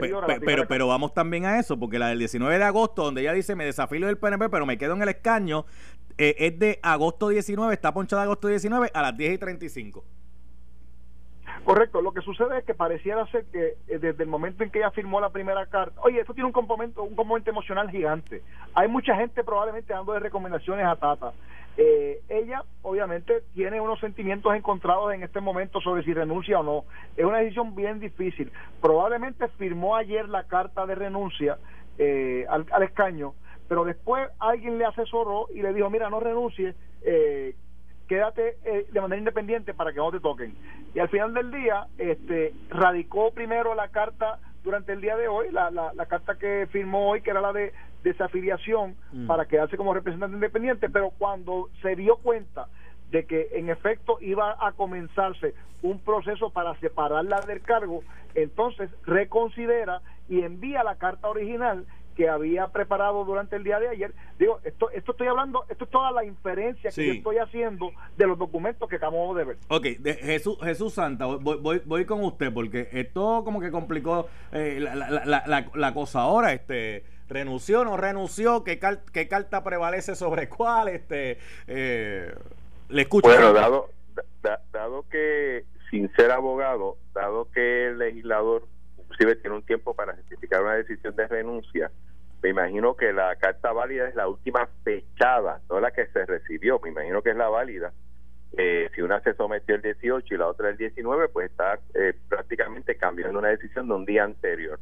pero, 0.45 0.67
pero, 0.67 0.87
vamos 0.87 1.15
también 1.15 1.45
a 1.45 1.59
eso, 1.59 1.79
porque 1.79 1.99
la 1.99 2.09
del 2.09 2.19
19 2.19 2.59
de 2.59 2.65
agosto, 2.65 3.05
donde 3.05 3.23
ella 3.23 3.33
dice 3.33 3.55
me 3.57 3.65
desafío 3.65 4.07
del 4.07 4.19
PNP, 4.19 4.49
pero 4.49 4.67
me 4.67 4.79
quedo 4.79 4.95
en 4.95 5.03
el 5.03 5.09
escaño, 5.09 5.65
eh, 6.19 6.35
es 6.39 6.59
de 6.59 6.79
agosto 6.83 7.29
19, 7.29 7.73
está 7.73 7.93
ponchada 7.93 8.23
agosto 8.23 8.49
19 8.49 8.91
a 8.93 9.03
las 9.03 9.17
10 9.17 9.35
y 9.35 9.39
35. 9.39 10.05
Correcto, 11.65 12.01
lo 12.01 12.13
que 12.13 12.23
sucede 12.23 12.59
es 12.59 12.65
que 12.65 12.75
pareciera 12.75 13.27
ser 13.27 13.45
que 13.47 13.77
eh, 13.89 13.99
desde 13.99 14.23
el 14.23 14.29
momento 14.29 14.65
en 14.65 14.71
que 14.71 14.79
ella 14.79 14.91
firmó 14.91 15.21
la 15.21 15.31
primera 15.31 15.67
carta, 15.67 16.01
oye, 16.03 16.21
esto 16.21 16.33
tiene 16.33 16.47
un 16.47 16.53
componente, 16.53 16.99
un 17.01 17.15
componente 17.15 17.51
emocional 17.51 17.91
gigante. 17.91 18.43
Hay 18.75 18.89
mucha 18.89 19.15
gente 19.17 19.45
probablemente 19.45 19.93
dando 19.93 20.13
de 20.13 20.21
recomendaciones 20.21 20.87
a 20.87 20.97
Tata. 20.97 21.33
Eh, 21.81 22.23
ella 22.29 22.65
obviamente 22.83 23.45
tiene 23.55 23.81
unos 23.81 24.01
sentimientos 24.01 24.53
encontrados 24.57 25.15
en 25.15 25.23
este 25.23 25.41
momento 25.41 25.81
sobre 25.81 26.03
si 26.03 26.13
renuncia 26.13 26.59
o 26.59 26.65
no. 26.65 26.85
Es 27.17 27.25
una 27.25 27.39
decisión 27.39 27.77
bien 27.77 28.01
difícil. 28.01 28.51
Probablemente 28.83 29.47
firmó 29.57 29.95
ayer 29.95 30.29
la 30.29 30.43
carta 30.43 30.87
de 30.87 30.97
renuncia 30.97 31.57
eh, 31.97 32.45
al, 32.49 32.83
escaño, 32.83 33.35
pero 33.69 33.85
después 33.85 34.29
alguien 34.41 34.77
le 34.77 34.87
asesoró 34.87 35.47
y 35.55 35.63
le 35.63 35.73
dijo, 35.73 35.89
mira, 35.89 36.11
no 36.11 36.19
renuncie, 36.19 36.75
eh, 37.03 37.55
quédate 38.09 38.57
de 38.91 39.01
manera 39.01 39.21
independiente 39.21 39.73
para 39.73 39.93
que 39.93 39.99
no 39.99 40.11
te 40.11 40.19
toquen. 40.19 40.57
Y 40.95 40.99
al 40.99 41.09
final 41.11 41.33
del 41.33 41.53
día, 41.53 41.87
este, 41.97 42.55
radicó 42.71 43.31
primero 43.31 43.77
la 43.77 43.89
carta 43.89 44.41
durante 44.69 44.93
el 44.93 45.01
día 45.01 45.17
de 45.17 45.29
hoy, 45.29 45.51
la, 45.51 45.71
la, 45.71 45.95
la 45.95 46.05
carta 46.05 46.35
que 46.35 46.69
firmó 46.71 47.09
hoy, 47.09 47.23
que 47.23 47.31
era 47.31 47.41
la 47.41 47.55
de 47.55 47.73
desafiliación 48.03 48.97
mm. 49.13 49.27
para 49.27 49.47
quedarse 49.47 49.79
como 49.79 49.95
representante 49.95 50.35
independiente, 50.35 50.91
pero 50.91 51.09
cuando 51.17 51.71
se 51.81 51.97
dio 51.97 52.17
cuenta 52.17 52.69
de 53.11 53.25
que 53.25 53.49
en 53.53 53.71
efecto 53.71 54.19
iba 54.21 54.59
a 54.61 54.73
comenzarse 54.73 55.55
un 55.81 56.01
proceso 56.01 56.51
para 56.51 56.79
separarla 56.81 57.41
del 57.47 57.63
cargo, 57.63 58.03
entonces 58.35 58.91
reconsidera 59.07 60.03
y 60.29 60.43
envía 60.43 60.85
la 60.85 60.97
carta 60.97 61.29
original 61.29 61.87
que 62.19 62.29
había 62.29 62.67
preparado 62.67 63.25
durante 63.25 63.55
el 63.55 63.63
día 63.63 63.79
de 63.79 63.91
ayer. 63.91 64.13
Digo, 64.41 64.59
esto, 64.65 64.91
esto 64.91 65.13
estoy 65.13 65.29
hablando, 65.29 65.65
esto 65.69 65.85
es 65.85 65.91
toda 65.91 66.11
la 66.11 66.25
inferencia 66.25 66.91
que 66.91 67.07
yo 67.07 67.13
estoy 67.13 67.39
haciendo 67.39 67.93
de 68.17 68.27
los 68.27 68.37
documentos 68.37 68.89
que 68.89 68.97
acabamos 68.97 69.37
de 69.37 69.45
ver. 69.45 69.57
Ok, 69.69 69.85
de 70.01 70.15
Jesús, 70.15 70.59
Jesús 70.61 70.95
Santa, 70.95 71.27
voy, 71.27 71.59
voy, 71.59 71.81
voy 71.85 72.05
con 72.07 72.25
usted 72.25 72.53
porque 72.53 72.89
esto 72.91 73.43
como 73.45 73.61
que 73.61 73.71
complicó 73.71 74.27
eh, 74.51 74.81
la, 74.81 74.97
la, 74.97 75.45
la, 75.47 75.71
la, 75.73 75.95
cosa 75.95 76.23
ahora, 76.23 76.53
este 76.53 77.05
renunció, 77.29 77.85
no 77.85 77.97
renunció, 77.97 78.65
qué, 78.65 78.81
qué 79.13 79.29
carta 79.29 79.63
prevalece 79.63 80.17
sobre 80.17 80.49
cuál, 80.49 80.89
este, 80.89 81.39
eh, 81.69 82.35
le 82.89 83.03
escucho. 83.03 83.29
Bueno, 83.29 83.53
dado, 83.53 83.91
dado 84.73 85.05
que, 85.09 85.67
sin 85.89 86.13
ser 86.17 86.33
abogado, 86.33 86.97
dado 87.15 87.49
que 87.53 87.87
el 87.87 87.99
legislador 87.99 88.67
inclusive 88.99 89.37
tiene 89.37 89.57
un 89.57 89.63
tiempo 89.63 89.95
para 89.95 90.15
justificar 90.17 90.63
una 90.63 90.75
decisión 90.75 91.15
de 91.17 91.27
renuncia, 91.27 91.91
me 92.43 92.51
imagino 92.51 92.95
que 92.95 93.13
la 93.13 93.35
carta 93.37 93.73
válida 93.73 94.09
es 94.09 94.15
la 94.15 94.29
última 94.29 94.69
fechada, 94.85 95.61
no 95.69 95.81
la 95.81 95.91
que 95.91 96.07
se 96.07 96.25
recibió, 96.25 96.81
me 96.81 96.91
imagino 96.91 97.23
que 97.23 97.31
es 97.31 97.37
la 97.37 97.49
válida, 97.49 97.93
eh, 98.57 98.89
si 98.95 99.03
una 99.03 99.21
se 99.21 99.35
sometió 99.35 99.75
el 99.75 99.83
18 99.83 100.35
y 100.35 100.39
la 100.39 100.49
otra 100.49 100.71
el 100.71 100.77
19, 100.77 101.29
pues 101.29 101.51
está 101.51 101.79
eh, 101.95 102.15
prácticamente 102.29 102.97
cambiando 102.97 103.39
una 103.39 103.49
decisión 103.49 103.89
de 103.89 103.95
un 103.95 104.05
día 104.05 104.25
anterior. 104.25 104.81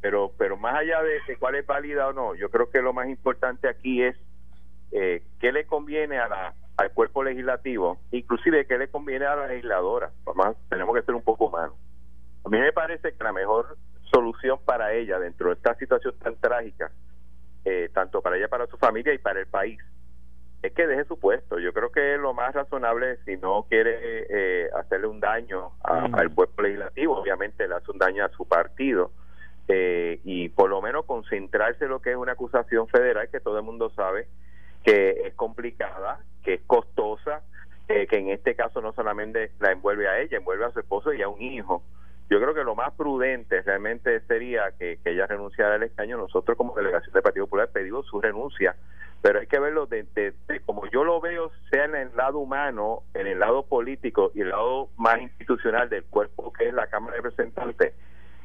Pero, 0.00 0.32
pero 0.36 0.56
más 0.56 0.76
allá 0.76 1.02
de, 1.02 1.36
cuál 1.38 1.56
es 1.56 1.66
válida 1.66 2.08
o 2.08 2.12
no, 2.12 2.34
yo 2.34 2.50
creo 2.50 2.70
que 2.70 2.82
lo 2.82 2.92
más 2.92 3.08
importante 3.08 3.68
aquí 3.68 4.02
es 4.02 4.16
eh, 4.92 5.22
qué 5.40 5.52
le 5.52 5.66
conviene 5.66 6.18
a 6.18 6.28
la, 6.28 6.54
al 6.76 6.92
cuerpo 6.92 7.22
legislativo, 7.22 7.98
inclusive 8.10 8.66
qué 8.66 8.78
le 8.78 8.88
conviene 8.88 9.26
a 9.26 9.36
la 9.36 9.46
legisladora. 9.46 10.10
Además, 10.26 10.56
tenemos 10.68 10.94
que 10.94 11.02
ser 11.02 11.14
un 11.14 11.22
poco 11.22 11.46
humanos. 11.46 11.76
A 12.44 12.48
mí 12.48 12.58
me 12.58 12.72
parece 12.72 13.12
que 13.12 13.24
la 13.24 13.32
mejor 13.32 13.76
solución 14.12 14.58
para 14.64 14.92
ella 14.92 15.18
dentro 15.18 15.48
de 15.48 15.54
esta 15.54 15.74
situación 15.76 16.14
tan 16.18 16.36
trágica, 16.36 16.90
eh, 17.64 17.88
tanto 17.92 18.20
para 18.20 18.36
ella, 18.36 18.48
para 18.48 18.66
su 18.66 18.76
familia 18.76 19.14
y 19.14 19.18
para 19.18 19.40
el 19.40 19.46
país, 19.46 19.80
es 20.62 20.72
que 20.72 20.86
deje 20.86 21.04
su 21.04 21.18
puesto. 21.18 21.58
Yo 21.58 21.72
creo 21.72 21.90
que 21.90 22.16
lo 22.18 22.34
más 22.34 22.54
razonable, 22.54 23.18
si 23.24 23.36
no 23.36 23.66
quiere 23.68 24.26
eh, 24.28 24.70
hacerle 24.76 25.06
un 25.06 25.20
daño 25.20 25.70
mm. 25.84 26.14
al 26.14 26.34
cuerpo 26.34 26.62
legislativo, 26.62 27.18
obviamente 27.18 27.66
le 27.66 27.74
hace 27.74 27.90
un 27.90 27.98
daño 27.98 28.24
a 28.24 28.28
su 28.30 28.46
partido, 28.46 29.10
eh, 29.68 30.20
y 30.24 30.48
por 30.50 30.68
lo 30.68 30.82
menos 30.82 31.06
concentrarse 31.06 31.84
en 31.84 31.90
lo 31.90 32.02
que 32.02 32.10
es 32.10 32.16
una 32.16 32.32
acusación 32.32 32.88
federal 32.88 33.28
que 33.30 33.40
todo 33.40 33.58
el 33.58 33.64
mundo 33.64 33.90
sabe 33.90 34.26
que 34.84 35.26
es 35.26 35.34
complicada, 35.34 36.20
que 36.42 36.54
es 36.54 36.60
costosa, 36.66 37.42
que 37.86 38.08
en 38.10 38.30
este 38.30 38.56
caso 38.56 38.80
no 38.80 38.92
solamente 38.94 39.52
la 39.60 39.70
envuelve 39.70 40.08
a 40.08 40.18
ella, 40.18 40.38
envuelve 40.38 40.64
a 40.64 40.70
su 40.70 40.80
esposo 40.80 41.12
y 41.12 41.22
a 41.22 41.28
un 41.28 41.40
hijo. 41.40 41.84
Yo 42.32 42.40
creo 42.40 42.54
que 42.54 42.64
lo 42.64 42.74
más 42.74 42.94
prudente 42.94 43.60
realmente 43.60 44.18
sería 44.20 44.72
que, 44.78 44.98
ella 45.04 45.26
renunciara 45.26 45.74
al 45.74 45.82
escaño. 45.82 46.16
Nosotros 46.16 46.56
como 46.56 46.74
delegación 46.74 47.12
del 47.12 47.22
Partido 47.22 47.44
Popular 47.44 47.68
pedimos 47.70 48.06
su 48.06 48.22
renuncia, 48.22 48.74
pero 49.20 49.40
hay 49.40 49.46
que 49.46 49.58
verlo 49.58 49.84
de, 49.84 50.32
como 50.64 50.88
yo 50.90 51.04
lo 51.04 51.20
veo, 51.20 51.52
sea 51.70 51.84
en 51.84 51.94
el 51.94 52.16
lado 52.16 52.38
humano, 52.38 53.02
en 53.12 53.26
el 53.26 53.38
lado 53.38 53.66
político 53.66 54.32
y 54.34 54.40
el 54.40 54.48
lado 54.48 54.88
más 54.96 55.20
institucional 55.20 55.90
del 55.90 56.04
cuerpo 56.04 56.50
que 56.54 56.68
es 56.68 56.72
la 56.72 56.86
Cámara 56.86 57.16
de 57.16 57.22
Representantes. 57.22 57.92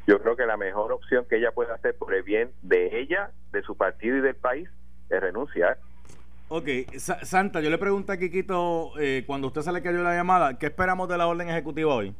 Yo 0.05 0.19
creo 0.21 0.35
que 0.35 0.45
la 0.45 0.57
mejor 0.57 0.91
opción 0.91 1.25
que 1.29 1.37
ella 1.37 1.53
puede 1.53 1.71
hacer 1.71 1.95
por 1.95 2.13
el 2.13 2.23
bien 2.23 2.51
de 2.63 2.99
ella, 2.99 3.31
de 3.53 3.61
su 3.61 3.77
partido 3.77 4.17
y 4.17 4.19
del 4.19 4.35
país 4.35 4.67
es 5.09 5.21
renunciar. 5.21 5.77
Ok, 6.49 6.67
Santa, 6.97 7.61
yo 7.61 7.69
le 7.69 7.77
pregunto 7.77 8.11
a 8.11 8.17
Kikito, 8.17 8.99
eh, 8.99 9.23
cuando 9.25 9.47
usted 9.47 9.61
se 9.61 9.71
le 9.71 9.81
cayó 9.81 10.03
la 10.03 10.13
llamada, 10.13 10.57
¿qué 10.59 10.65
esperamos 10.65 11.07
de 11.07 11.17
la 11.17 11.27
orden 11.27 11.47
ejecutiva 11.47 11.95
hoy? 11.95 12.13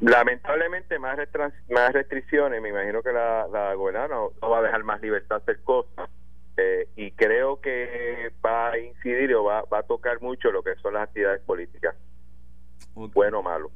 Lamentablemente 0.00 0.98
más, 0.98 1.18
más 1.70 1.92
restricciones, 1.92 2.62
me 2.62 2.70
imagino 2.70 3.02
que 3.02 3.12
la, 3.12 3.46
la 3.48 3.74
gobernadora 3.74 4.14
no, 4.14 4.48
va 4.48 4.58
a 4.58 4.62
dejar 4.62 4.82
más 4.84 5.00
libertad 5.02 5.38
hacer 5.38 5.60
cosas 5.62 6.08
eh, 6.56 6.88
y 6.96 7.10
creo 7.12 7.60
que 7.60 8.32
va 8.44 8.70
a 8.70 8.78
incidir 8.78 9.34
o 9.34 9.44
va, 9.44 9.62
va 9.62 9.80
a 9.80 9.82
tocar 9.82 10.20
mucho 10.20 10.50
lo 10.50 10.62
que 10.62 10.74
son 10.76 10.94
las 10.94 11.04
actividades 11.04 11.42
políticas, 11.42 11.94
bueno 12.94 13.40
o 13.40 13.42
malo. 13.42 13.70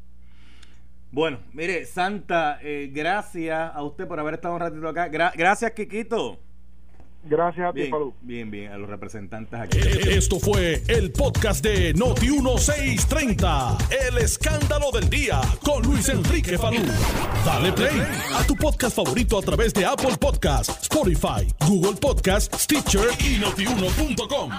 Bueno, 1.10 1.40
mire, 1.52 1.84
Santa, 1.84 2.58
eh, 2.62 2.90
gracias 2.90 3.70
a 3.74 3.82
usted 3.82 4.08
por 4.08 4.18
haber 4.18 4.34
estado 4.34 4.54
un 4.54 4.60
ratito 4.60 4.88
acá. 4.88 5.08
gracias, 5.08 5.70
Kikito. 5.72 6.38
Gracias 7.24 7.68
a 7.68 7.72
ti, 7.72 7.82
bien, 7.82 8.12
Bien, 8.22 8.50
bien, 8.50 8.72
a 8.72 8.78
los 8.78 8.88
representantes 8.88 9.58
aquí. 9.58 9.78
Esto 9.78 10.40
fue 10.40 10.82
el 10.88 11.12
podcast 11.12 11.64
de 11.64 11.94
Noti1630. 11.94 13.76
El 14.08 14.18
escándalo 14.18 14.90
del 14.90 15.08
día 15.08 15.40
con 15.64 15.82
Luis 15.82 16.08
Enrique 16.08 16.58
Falú. 16.58 16.82
Dale 17.44 17.72
play 17.72 18.02
a 18.34 18.44
tu 18.44 18.56
podcast 18.56 18.96
favorito 18.96 19.38
a 19.38 19.42
través 19.42 19.72
de 19.72 19.84
Apple 19.84 20.16
Podcasts, 20.18 20.82
Spotify, 20.82 21.46
Google 21.66 21.94
Podcasts, 22.00 22.64
Stitcher 22.64 23.08
y 23.20 23.38
notiuno.com. 23.38 24.50